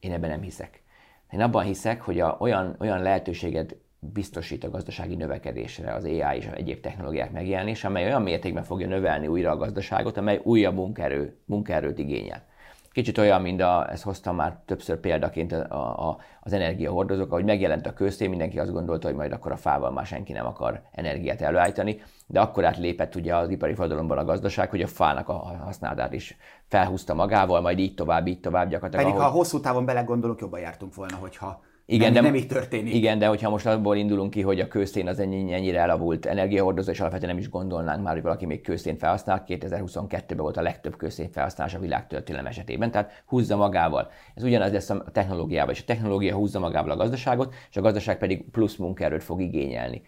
én 0.00 0.12
ebben 0.12 0.30
nem 0.30 0.40
hiszek. 0.40 0.82
Én 1.30 1.40
abban 1.40 1.64
hiszek, 1.64 2.02
hogy 2.02 2.20
a, 2.20 2.36
olyan, 2.40 2.76
olyan 2.78 3.02
lehetőséget 3.02 3.76
biztosít 4.00 4.64
a 4.64 4.70
gazdasági 4.70 5.14
növekedésre 5.14 5.94
az 5.94 6.04
AI 6.04 6.36
és 6.36 6.46
egyéb 6.46 6.80
technológiák 6.80 7.32
megjelenése, 7.32 7.86
amely 7.88 8.04
olyan 8.04 8.22
mértékben 8.22 8.62
fogja 8.62 8.86
növelni 8.86 9.26
újra 9.26 9.50
a 9.50 9.56
gazdaságot, 9.56 10.16
amely 10.16 10.40
újabb 10.42 10.74
munkaerő, 10.74 11.36
munkaerőt 11.44 11.98
igényel. 11.98 12.46
Kicsit 12.98 13.18
olyan, 13.18 13.42
mint 13.42 13.60
a, 13.60 13.90
ezt 13.90 14.02
hoztam 14.02 14.36
már 14.36 14.56
többször 14.64 14.96
példaként 14.96 15.52
a, 15.52 16.08
a, 16.08 16.16
az 16.40 16.52
energiahordozók, 16.52 17.30
ahogy 17.30 17.44
megjelent 17.44 17.86
a 17.86 17.92
kőszén, 17.92 18.28
mindenki 18.28 18.58
azt 18.58 18.72
gondolta, 18.72 19.06
hogy 19.06 19.16
majd 19.16 19.32
akkor 19.32 19.52
a 19.52 19.56
fával 19.56 19.90
már 19.90 20.06
senki 20.06 20.32
nem 20.32 20.46
akar 20.46 20.82
energiát 20.92 21.40
előállítani, 21.40 22.02
de 22.26 22.40
akkor 22.40 22.64
átlépett 22.64 23.14
ugye 23.14 23.36
az 23.36 23.50
ipari 23.50 23.74
forradalomban 23.74 24.18
a 24.18 24.24
gazdaság, 24.24 24.70
hogy 24.70 24.82
a 24.82 24.86
fának 24.86 25.28
a 25.28 25.32
használatát 25.64 26.12
is 26.12 26.36
felhúzta 26.68 27.14
magával, 27.14 27.60
majd 27.60 27.78
így 27.78 27.94
tovább, 27.94 28.26
így 28.26 28.40
tovább 28.40 28.68
gyakorlatilag. 28.68 29.04
Pedig 29.04 29.20
ahogy... 29.20 29.32
ha 29.32 29.38
hosszú 29.38 29.60
távon 29.60 29.84
belegondolunk, 29.84 30.40
jobban 30.40 30.60
jártunk 30.60 30.94
volna, 30.94 31.16
hogyha 31.16 31.62
igen, 31.90 32.12
nem, 32.12 32.22
de, 32.22 32.28
nem 32.28 32.38
így 32.38 32.46
történik. 32.46 32.94
Igen, 32.94 33.18
de 33.18 33.26
hogyha 33.26 33.50
most 33.50 33.66
abból 33.66 33.96
indulunk 33.96 34.30
ki, 34.30 34.42
hogy 34.42 34.60
a 34.60 34.68
kőszén 34.68 35.08
az 35.08 35.18
ennyi, 35.18 35.52
ennyire 35.52 35.80
elavult 35.80 36.26
energiahordozó, 36.26 36.90
és 36.90 37.00
alapvetően 37.00 37.30
nem 37.30 37.40
is 37.40 37.50
gondolnánk 37.50 38.02
már, 38.02 38.12
hogy 38.14 38.22
valaki 38.22 38.46
még 38.46 38.60
kőszén 38.60 38.98
felhasznál, 38.98 39.44
2022-ben 39.46 40.36
volt 40.36 40.56
a 40.56 40.62
legtöbb 40.62 40.96
kőszén 40.96 41.30
felhasználás 41.30 41.74
a 41.74 41.78
világtörténelem 41.78 42.46
esetében, 42.46 42.90
tehát 42.90 43.22
húzza 43.26 43.56
magával. 43.56 44.10
Ez 44.34 44.42
ugyanaz 44.42 44.72
lesz 44.72 44.90
a 44.90 45.04
technológiával, 45.12 45.72
és 45.72 45.80
a 45.80 45.84
technológia 45.84 46.34
húzza 46.34 46.58
magával 46.58 46.90
a 46.90 46.96
gazdaságot, 46.96 47.54
és 47.70 47.76
a 47.76 47.80
gazdaság 47.80 48.18
pedig 48.18 48.50
plusz 48.50 48.76
munkaerőt 48.76 49.24
fog 49.24 49.40
igényelni. 49.40 50.02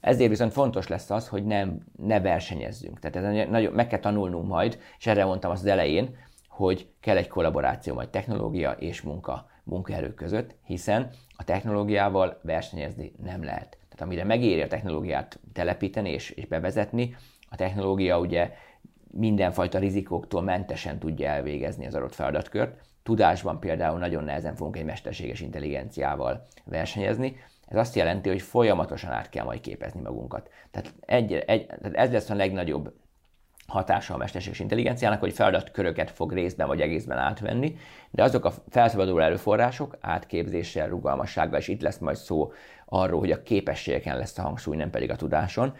Ezért 0.00 0.30
viszont 0.30 0.52
fontos 0.52 0.88
lesz 0.88 1.10
az, 1.10 1.28
hogy 1.28 1.44
nem, 1.44 1.78
ne 1.96 2.20
versenyezzünk. 2.20 2.98
Tehát 2.98 3.16
ez 3.16 3.48
nagyon, 3.50 3.72
meg 3.72 3.86
kell 3.86 3.98
tanulnunk 3.98 4.48
majd, 4.48 4.78
és 4.98 5.06
erre 5.06 5.24
mondtam 5.24 5.50
az 5.50 5.66
elején, 5.66 6.16
hogy 6.48 6.88
kell 7.00 7.16
egy 7.16 7.28
kollaboráció 7.28 7.94
majd 7.94 8.08
technológia 8.08 8.70
és 8.70 9.02
munka, 9.02 9.46
munkaerő 9.66 10.14
között, 10.14 10.54
hiszen 10.64 11.10
a 11.36 11.44
technológiával 11.44 12.40
versenyezni 12.42 13.12
nem 13.22 13.44
lehet. 13.44 13.68
Tehát 13.68 14.00
amire 14.00 14.24
megéri 14.24 14.62
a 14.62 14.66
technológiát 14.66 15.40
telepíteni 15.52 16.10
és, 16.10 16.30
és 16.30 16.46
bevezetni, 16.46 17.16
a 17.50 17.56
technológia 17.56 18.18
ugye 18.18 18.52
mindenfajta 19.10 19.78
rizikóktól 19.78 20.42
mentesen 20.42 20.98
tudja 20.98 21.28
elvégezni 21.28 21.86
az 21.86 21.94
adott 21.94 22.14
feladatkört. 22.14 22.80
Tudásban 23.02 23.60
például 23.60 23.98
nagyon 23.98 24.24
nehezen 24.24 24.54
fogunk 24.54 24.76
egy 24.76 24.84
mesterséges 24.84 25.40
intelligenciával 25.40 26.46
versenyezni. 26.64 27.36
Ez 27.66 27.76
azt 27.76 27.94
jelenti, 27.94 28.28
hogy 28.28 28.42
folyamatosan 28.42 29.10
át 29.10 29.28
kell 29.28 29.44
majd 29.44 29.60
képezni 29.60 30.00
magunkat. 30.00 30.50
Tehát, 30.70 30.94
egy, 31.00 31.32
egy, 31.32 31.66
tehát 31.66 31.94
ez 31.94 32.12
lesz 32.12 32.30
a 32.30 32.34
legnagyobb 32.34 32.92
hatása 33.66 34.14
a 34.14 34.16
mesterséges 34.16 34.60
intelligenciának, 34.60 35.20
hogy 35.20 35.32
feladatköröket 35.32 36.10
fog 36.10 36.32
részben 36.32 36.66
vagy 36.66 36.80
egészben 36.80 37.18
átvenni, 37.18 37.76
de 38.10 38.22
azok 38.22 38.44
a 38.44 38.52
felszabaduló 38.68 39.18
erőforrások 39.18 39.96
átképzéssel, 40.00 40.88
rugalmassággal, 40.88 41.58
és 41.58 41.68
itt 41.68 41.80
lesz 41.80 41.98
majd 41.98 42.16
szó 42.16 42.52
arról, 42.86 43.20
hogy 43.20 43.30
a 43.30 43.42
képességeken 43.42 44.18
lesz 44.18 44.38
a 44.38 44.42
hangsúly, 44.42 44.76
nem 44.76 44.90
pedig 44.90 45.10
a 45.10 45.16
tudáson, 45.16 45.74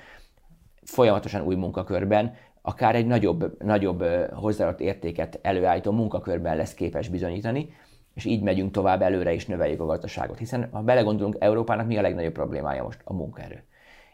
folyamatosan 0.82 1.42
új 1.42 1.54
munkakörben, 1.54 2.34
akár 2.62 2.94
egy 2.94 3.06
nagyobb, 3.06 3.62
nagyobb 3.62 4.04
hozzáadott 4.32 4.80
értéket 4.80 5.38
előállító 5.42 5.92
munkakörben 5.92 6.56
lesz 6.56 6.74
képes 6.74 7.08
bizonyítani, 7.08 7.68
és 8.14 8.24
így 8.24 8.42
megyünk 8.42 8.72
tovább 8.72 9.02
előre 9.02 9.32
és 9.32 9.46
növeljük 9.46 9.80
a 9.80 9.86
gazdaságot. 9.86 10.38
Hiszen 10.38 10.68
ha 10.72 10.82
belegondolunk, 10.82 11.36
Európának 11.38 11.86
mi 11.86 11.96
a 11.96 12.00
legnagyobb 12.00 12.32
problémája 12.32 12.82
most? 12.82 13.00
A 13.04 13.12
munkaerő. 13.12 13.64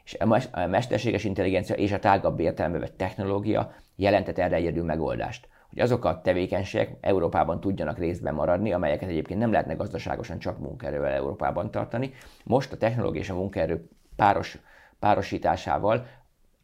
És 0.05 0.17
a 0.53 0.67
mesterséges 0.67 1.25
intelligencia 1.25 1.75
és 1.75 1.93
a 1.93 1.99
tágabb 1.99 2.43
vett 2.57 2.97
technológia 2.97 3.73
jelentett 3.97 4.39
erre 4.39 4.57
egyedül 4.57 4.85
megoldást. 4.85 5.49
Hogy 5.71 5.81
azok 5.81 6.05
a 6.05 6.21
tevékenységek 6.21 6.97
Európában 7.01 7.61
tudjanak 7.61 7.99
részben 7.99 8.35
maradni, 8.35 8.73
amelyeket 8.73 9.09
egyébként 9.09 9.41
nem 9.41 9.51
lehetne 9.51 9.75
gazdaságosan 9.75 10.39
csak 10.39 10.59
munkaerővel 10.59 11.13
Európában 11.13 11.71
tartani. 11.71 12.13
Most 12.45 12.73
a 12.73 12.77
technológia 12.77 13.21
és 13.21 13.31
a 13.31 13.35
munkaerő 13.35 13.89
páros, 14.17 14.59
párosításával 14.99 16.07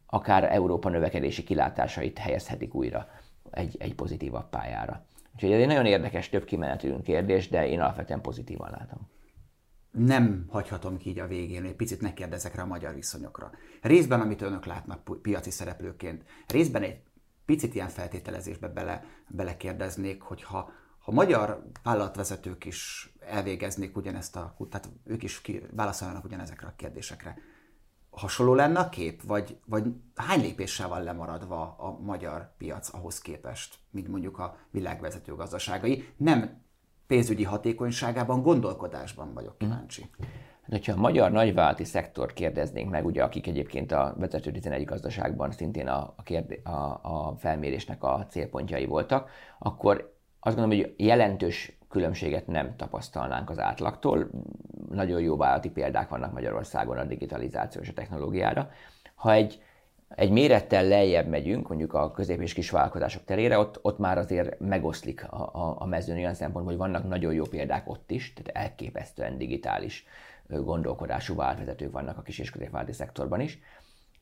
akár 0.06 0.52
Európa 0.52 0.88
növekedési 0.88 1.42
kilátásait 1.44 2.18
helyezhetik 2.18 2.74
újra 2.74 3.08
egy, 3.50 3.76
egy 3.78 3.94
pozitívabb 3.94 4.48
pályára. 4.48 5.04
Úgyhogy 5.34 5.52
ez 5.52 5.60
egy 5.60 5.66
nagyon 5.66 5.86
érdekes, 5.86 6.28
több 6.28 6.44
kimenetű 6.44 6.94
kérdés, 7.02 7.48
de 7.48 7.66
én 7.68 7.80
alapvetően 7.80 8.20
pozitívan 8.20 8.70
látom 8.70 9.08
nem 9.90 10.44
hagyhatom 10.48 10.96
ki 10.96 11.08
így 11.08 11.18
a 11.18 11.26
végén, 11.26 11.64
hogy 11.64 11.74
picit 11.74 12.00
ne 12.00 12.14
kérdezek 12.14 12.54
rá 12.54 12.62
a 12.62 12.66
magyar 12.66 12.94
viszonyokra. 12.94 13.50
Részben, 13.80 14.20
amit 14.20 14.42
önök 14.42 14.64
látnak 14.64 15.20
piaci 15.22 15.50
szereplőként, 15.50 16.24
részben 16.46 16.82
egy 16.82 17.02
picit 17.44 17.74
ilyen 17.74 17.88
feltételezésbe 17.88 18.68
bele, 18.68 19.04
belekérdeznék, 19.28 20.22
hogy 20.22 20.42
ha, 20.42 20.70
ha 20.98 21.12
magyar 21.12 21.70
vállalatvezetők 21.82 22.64
is 22.64 23.12
elvégeznék 23.20 23.96
ugyanezt 23.96 24.36
a, 24.36 24.56
tehát 24.70 24.90
ők 25.04 25.22
is 25.22 25.40
ki, 25.40 25.62
válaszolnának 25.70 26.24
ugyanezekre 26.24 26.66
a 26.66 26.74
kérdésekre, 26.76 27.38
hasonló 28.10 28.54
lenne 28.54 28.78
a 28.78 28.88
kép, 28.88 29.22
vagy, 29.22 29.58
vagy 29.66 29.86
hány 30.14 30.40
lépéssel 30.40 30.88
van 30.88 31.02
lemaradva 31.02 31.76
a 31.78 31.98
magyar 32.00 32.54
piac 32.56 32.94
ahhoz 32.94 33.20
képest, 33.20 33.78
mint 33.90 34.08
mondjuk 34.08 34.38
a 34.38 34.58
világvezető 34.70 35.34
gazdaságai? 35.34 36.08
Nem 36.16 36.62
pénzügyi 37.08 37.44
hatékonyságában, 37.44 38.42
gondolkodásban 38.42 39.34
vagyok 39.34 39.54
mhm. 39.58 39.70
kíváncsi. 39.70 40.10
Hogyha 40.68 40.92
a 40.92 41.00
magyar 41.00 41.30
nagyvállalati 41.30 41.84
szektort 41.84 42.32
kérdeznénk 42.32 42.90
meg, 42.90 43.06
ugye, 43.06 43.22
akik 43.22 43.46
egyébként 43.46 43.92
a 43.92 44.14
vezető 44.18 44.50
11 44.50 44.84
gazdaságban 44.84 45.50
szintén 45.50 45.88
a, 45.88 46.14
a, 46.16 46.22
kérdé, 46.22 46.60
a, 46.64 47.00
a 47.02 47.34
felmérésnek 47.38 48.02
a 48.04 48.26
célpontjai 48.30 48.86
voltak, 48.86 49.30
akkor 49.58 50.16
azt 50.40 50.56
gondolom, 50.56 50.82
hogy 50.82 50.94
jelentős 50.96 51.78
különbséget 51.88 52.46
nem 52.46 52.76
tapasztalnánk 52.76 53.50
az 53.50 53.58
átlagtól. 53.58 54.30
Nagyon 54.90 55.20
jó 55.20 55.36
vállalati 55.36 55.70
példák 55.70 56.08
vannak 56.08 56.32
Magyarországon 56.32 56.98
a 56.98 57.04
digitalizáció 57.04 57.80
és 57.80 57.88
a 57.88 57.92
technológiára. 57.92 58.70
Ha 59.14 59.32
egy 59.32 59.62
egy 60.08 60.30
mérettel 60.30 60.84
lejjebb 60.84 61.26
megyünk, 61.26 61.68
mondjuk 61.68 61.94
a 61.94 62.10
közép- 62.10 62.40
és 62.40 62.52
kisvállalkozások 62.52 63.24
terére, 63.24 63.58
ott, 63.58 63.78
ott 63.82 63.98
már 63.98 64.18
azért 64.18 64.60
megoszlik 64.60 65.32
a, 65.32 65.50
a, 65.52 65.76
a 65.78 65.86
mezőn 65.86 66.16
olyan 66.16 66.34
szempontból, 66.34 66.76
hogy 66.76 66.90
vannak 66.90 67.08
nagyon 67.08 67.34
jó 67.34 67.44
példák 67.44 67.88
ott 67.88 68.10
is, 68.10 68.32
tehát 68.32 68.64
elképesztően 68.64 69.38
digitális 69.38 70.06
gondolkodású 70.48 71.34
vállalatvezetők 71.34 71.92
vannak 71.92 72.18
a 72.18 72.22
kis- 72.22 72.38
és 72.38 72.50
középvállalati 72.50 72.92
szektorban 72.92 73.40
is, 73.40 73.58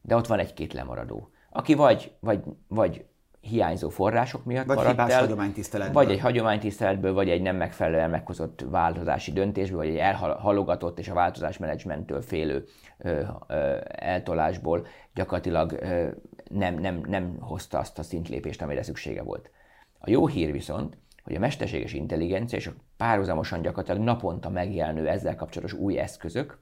de 0.03 0.17
ott 0.17 0.27
van 0.27 0.39
egy-két 0.39 0.73
lemaradó, 0.73 1.31
aki 1.51 1.75
vagy, 1.75 2.13
vagy, 2.21 2.41
vagy 2.69 3.05
hiányzó 3.47 3.89
források 3.89 4.45
miatt 4.45 4.67
vagy 4.67 4.77
maradt 4.77 4.99
el, 4.99 5.21
hagyománytiszteletből. 5.21 6.03
vagy 6.03 6.13
egy 6.13 6.21
hagyománytiszteletből, 6.21 7.13
vagy 7.13 7.31
egy 7.31 7.43
nem 7.43 7.57
megfelelően 7.57 8.11
meghozott 8.11 8.65
változási 8.71 9.33
döntésből, 9.33 9.79
vagy 9.79 9.89
egy 9.89 9.97
elhalogatott 9.97 10.99
és 10.99 11.09
a 11.09 11.15
változás 11.15 11.59
menedzsmenttől 11.59 12.23
félő 12.23 12.65
ö, 12.99 13.23
ö, 13.47 13.77
eltolásból 13.89 14.87
gyakorlatilag 15.15 15.73
ö, 15.73 16.09
nem, 16.51 16.75
nem, 16.75 17.01
nem 17.09 17.37
hozta 17.41 17.79
azt 17.79 17.99
a 17.99 18.03
szintlépést, 18.03 18.63
amire 18.63 18.83
szüksége 18.83 19.23
volt. 19.23 19.51
A 19.99 20.11
jó 20.11 20.27
hír 20.27 20.53
viszont, 20.53 20.99
hogy 21.25 21.35
a 21.35 21.39
mesterséges 21.39 21.93
intelligencia 21.93 22.59
és 22.59 22.67
a 22.67 22.75
párhuzamosan 22.97 23.63
gyakorlatilag 23.63 24.03
naponta 24.03 24.49
megjelenő 24.49 25.09
ezzel 25.09 25.37
kapcsolatos 25.37 25.73
új 25.73 25.99
eszközök 25.99 26.59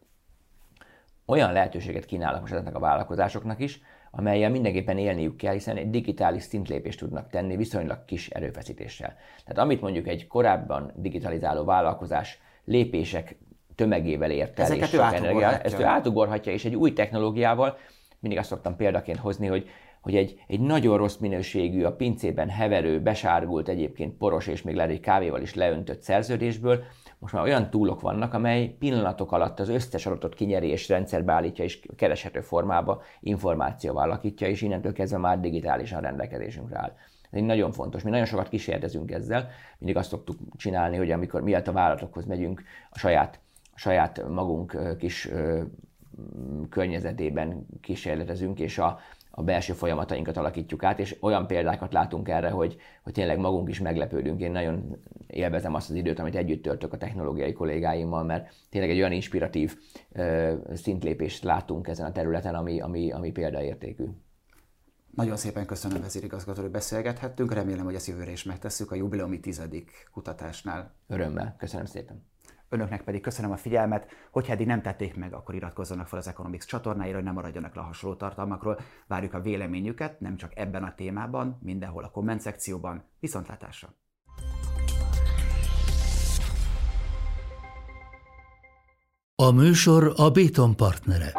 olyan 1.27 1.53
lehetőséget 1.53 2.05
kínálnak 2.05 2.40
most 2.40 2.53
ezeknek 2.53 2.75
a 2.75 2.79
vállalkozásoknak 2.79 3.61
is, 3.61 3.81
amelyel 4.16 4.50
mindenképpen 4.50 4.98
élniük 4.98 5.37
kell, 5.37 5.53
hiszen 5.53 5.77
egy 5.77 5.90
digitális 5.90 6.42
szintlépést 6.42 6.98
tudnak 6.98 7.31
tenni 7.31 7.57
viszonylag 7.57 8.05
kis 8.05 8.29
erőfeszítéssel. 8.29 9.16
Tehát 9.44 9.59
amit 9.59 9.81
mondjuk 9.81 10.09
egy 10.09 10.27
korábban 10.27 10.92
digitalizáló 10.96 11.64
vállalkozás 11.64 12.38
lépések 12.64 13.37
tömegével 13.74 14.31
ért 14.31 14.59
el, 14.59 14.64
Ezeket 14.64 14.88
és 14.88 14.94
ő 14.94 15.00
energia, 15.00 15.59
ezt 15.59 15.81
ő 15.81 15.85
átugorhatja, 15.85 16.53
és 16.53 16.64
egy 16.64 16.74
új 16.74 16.92
technológiával, 16.92 17.79
mindig 18.18 18.38
azt 18.38 18.48
szoktam 18.48 18.77
példaként 18.77 19.18
hozni, 19.18 19.46
hogy 19.46 19.68
hogy 20.05 20.16
egy, 20.16 20.44
egy 20.46 20.61
nagyon 20.61 20.96
rossz 20.96 21.16
minőségű, 21.16 21.83
a 21.83 21.92
pincében 21.92 22.48
heverő, 22.48 23.00
besárgult 23.00 23.68
egyébként 23.68 24.16
poros 24.16 24.46
és 24.46 24.62
még 24.62 24.74
lehet 24.74 24.90
egy 24.90 25.00
kávéval 25.00 25.42
is 25.42 25.55
leöntött 25.55 26.03
szerződésből, 26.03 26.85
most 27.25 27.37
már 27.37 27.45
olyan 27.45 27.71
túlok 27.71 28.01
vannak, 28.01 28.35
amely 28.35 28.69
pillanatok 28.69 29.33
alatt 29.33 29.61
az 29.61 29.69
összes 29.69 30.07
adatot 30.07 30.35
kinyeri 30.35 30.69
és 30.69 30.89
rendszerbe 30.89 31.33
állítja 31.33 31.65
és 31.65 31.87
kereshető 31.97 32.41
formába 32.41 33.03
információval 33.21 34.03
alakítja, 34.03 34.47
és 34.49 34.63
innentől 34.63 34.93
kezdve 34.93 35.19
már 35.19 35.41
digitálisan 35.41 36.01
rendelkezésünkre 36.01 36.79
áll. 36.79 36.93
Ez 37.31 37.39
egy 37.39 37.43
nagyon 37.43 37.73
fontos. 37.73 38.03
Mi 38.03 38.11
nagyon 38.11 38.25
sokat 38.25 38.49
kísérletezünk 38.49 39.11
ezzel. 39.11 39.49
Mindig 39.79 39.97
azt 39.97 40.09
szoktuk 40.09 40.37
csinálni, 40.57 40.97
hogy 40.97 41.11
amikor 41.11 41.43
miatt 41.43 41.69
a 41.69 41.73
vállalatokhoz 41.73 42.25
megyünk, 42.25 42.63
a 42.91 42.99
saját, 42.99 43.41
a 43.75 43.79
saját 43.79 44.29
magunk 44.29 44.97
kis 44.99 45.29
környezetében 46.71 47.67
kísérletezünk, 47.81 48.61
és 48.61 48.79
a, 48.79 48.99
a 49.37 49.42
belső 49.42 49.73
folyamatainkat 49.73 50.37
alakítjuk 50.37 50.83
át, 50.83 50.99
és 50.99 51.16
olyan 51.20 51.47
példákat 51.47 51.92
látunk 51.92 52.29
erre, 52.29 52.51
hogy, 52.51 52.77
hogy 53.03 53.12
tényleg 53.12 53.38
magunk 53.38 53.68
is 53.68 53.81
meglepődünk. 53.81 54.40
Én 54.40 54.51
nagyon 54.51 54.97
élvezem 55.27 55.75
azt 55.75 55.90
az 55.90 55.97
időt, 55.97 56.18
amit 56.18 56.35
együtt 56.37 56.62
töltök 56.62 56.92
a 56.92 56.97
technológiai 56.97 57.53
kollégáimmal, 57.53 58.25
mert 58.25 58.55
tényleg 58.70 58.90
egy 58.90 58.99
olyan 58.99 59.12
inspiratív 59.12 59.77
uh, 60.11 60.53
szintlépést 60.75 61.44
látunk 61.44 61.88
ezen 61.88 62.07
a 62.07 62.12
területen, 62.12 62.55
ami, 62.55 62.81
ami, 62.81 63.12
ami 63.12 63.31
példaértékű. 63.31 64.05
Nagyon 65.11 65.37
szépen 65.37 65.66
köszönöm, 65.66 66.01
vezérigazgató, 66.01 66.61
hogy 66.61 66.70
beszélgethettünk. 66.70 67.53
Remélem, 67.53 67.85
hogy 67.85 67.94
ezt 67.94 68.07
jövőre 68.07 68.31
is 68.31 68.44
megtesszük 68.44 68.90
a 68.90 68.94
jubileumi 68.94 69.40
tizedik 69.40 70.09
kutatásnál. 70.12 70.94
Örömmel. 71.07 71.55
Köszönöm 71.59 71.87
szépen. 71.87 72.34
Önöknek 72.75 73.03
pedig 73.03 73.21
köszönöm 73.21 73.51
a 73.51 73.57
figyelmet, 73.57 74.07
hogyha 74.31 74.53
eddig 74.53 74.67
nem 74.67 74.83
tették 74.83 75.17
meg, 75.17 75.35
akkor 75.35 75.55
iratkozzanak 75.55 76.09
fel 76.09 76.19
az 76.19 76.29
Economics 76.29 76.65
csatornáira, 76.65 77.15
hogy 77.15 77.25
ne 77.25 77.33
maradjanak 77.33 77.75
le 77.75 77.81
a 77.81 77.85
hasonló 77.85 78.17
tartalmakról. 78.17 78.79
Várjuk 79.07 79.35
a 79.35 79.41
véleményüket, 79.41 80.21
nem 80.21 80.37
csak 80.37 80.53
ebben 80.57 80.83
a 80.83 80.95
témában, 80.95 81.59
mindenhol 81.63 82.05
a 82.05 82.11
komment 82.11 82.41
szekcióban. 82.41 83.05
Viszontlátásra! 83.21 83.95
A 89.37 89.51
műsor 89.51 90.13
a 90.17 90.31
Béton 90.31 90.77
partnere. 90.77 91.33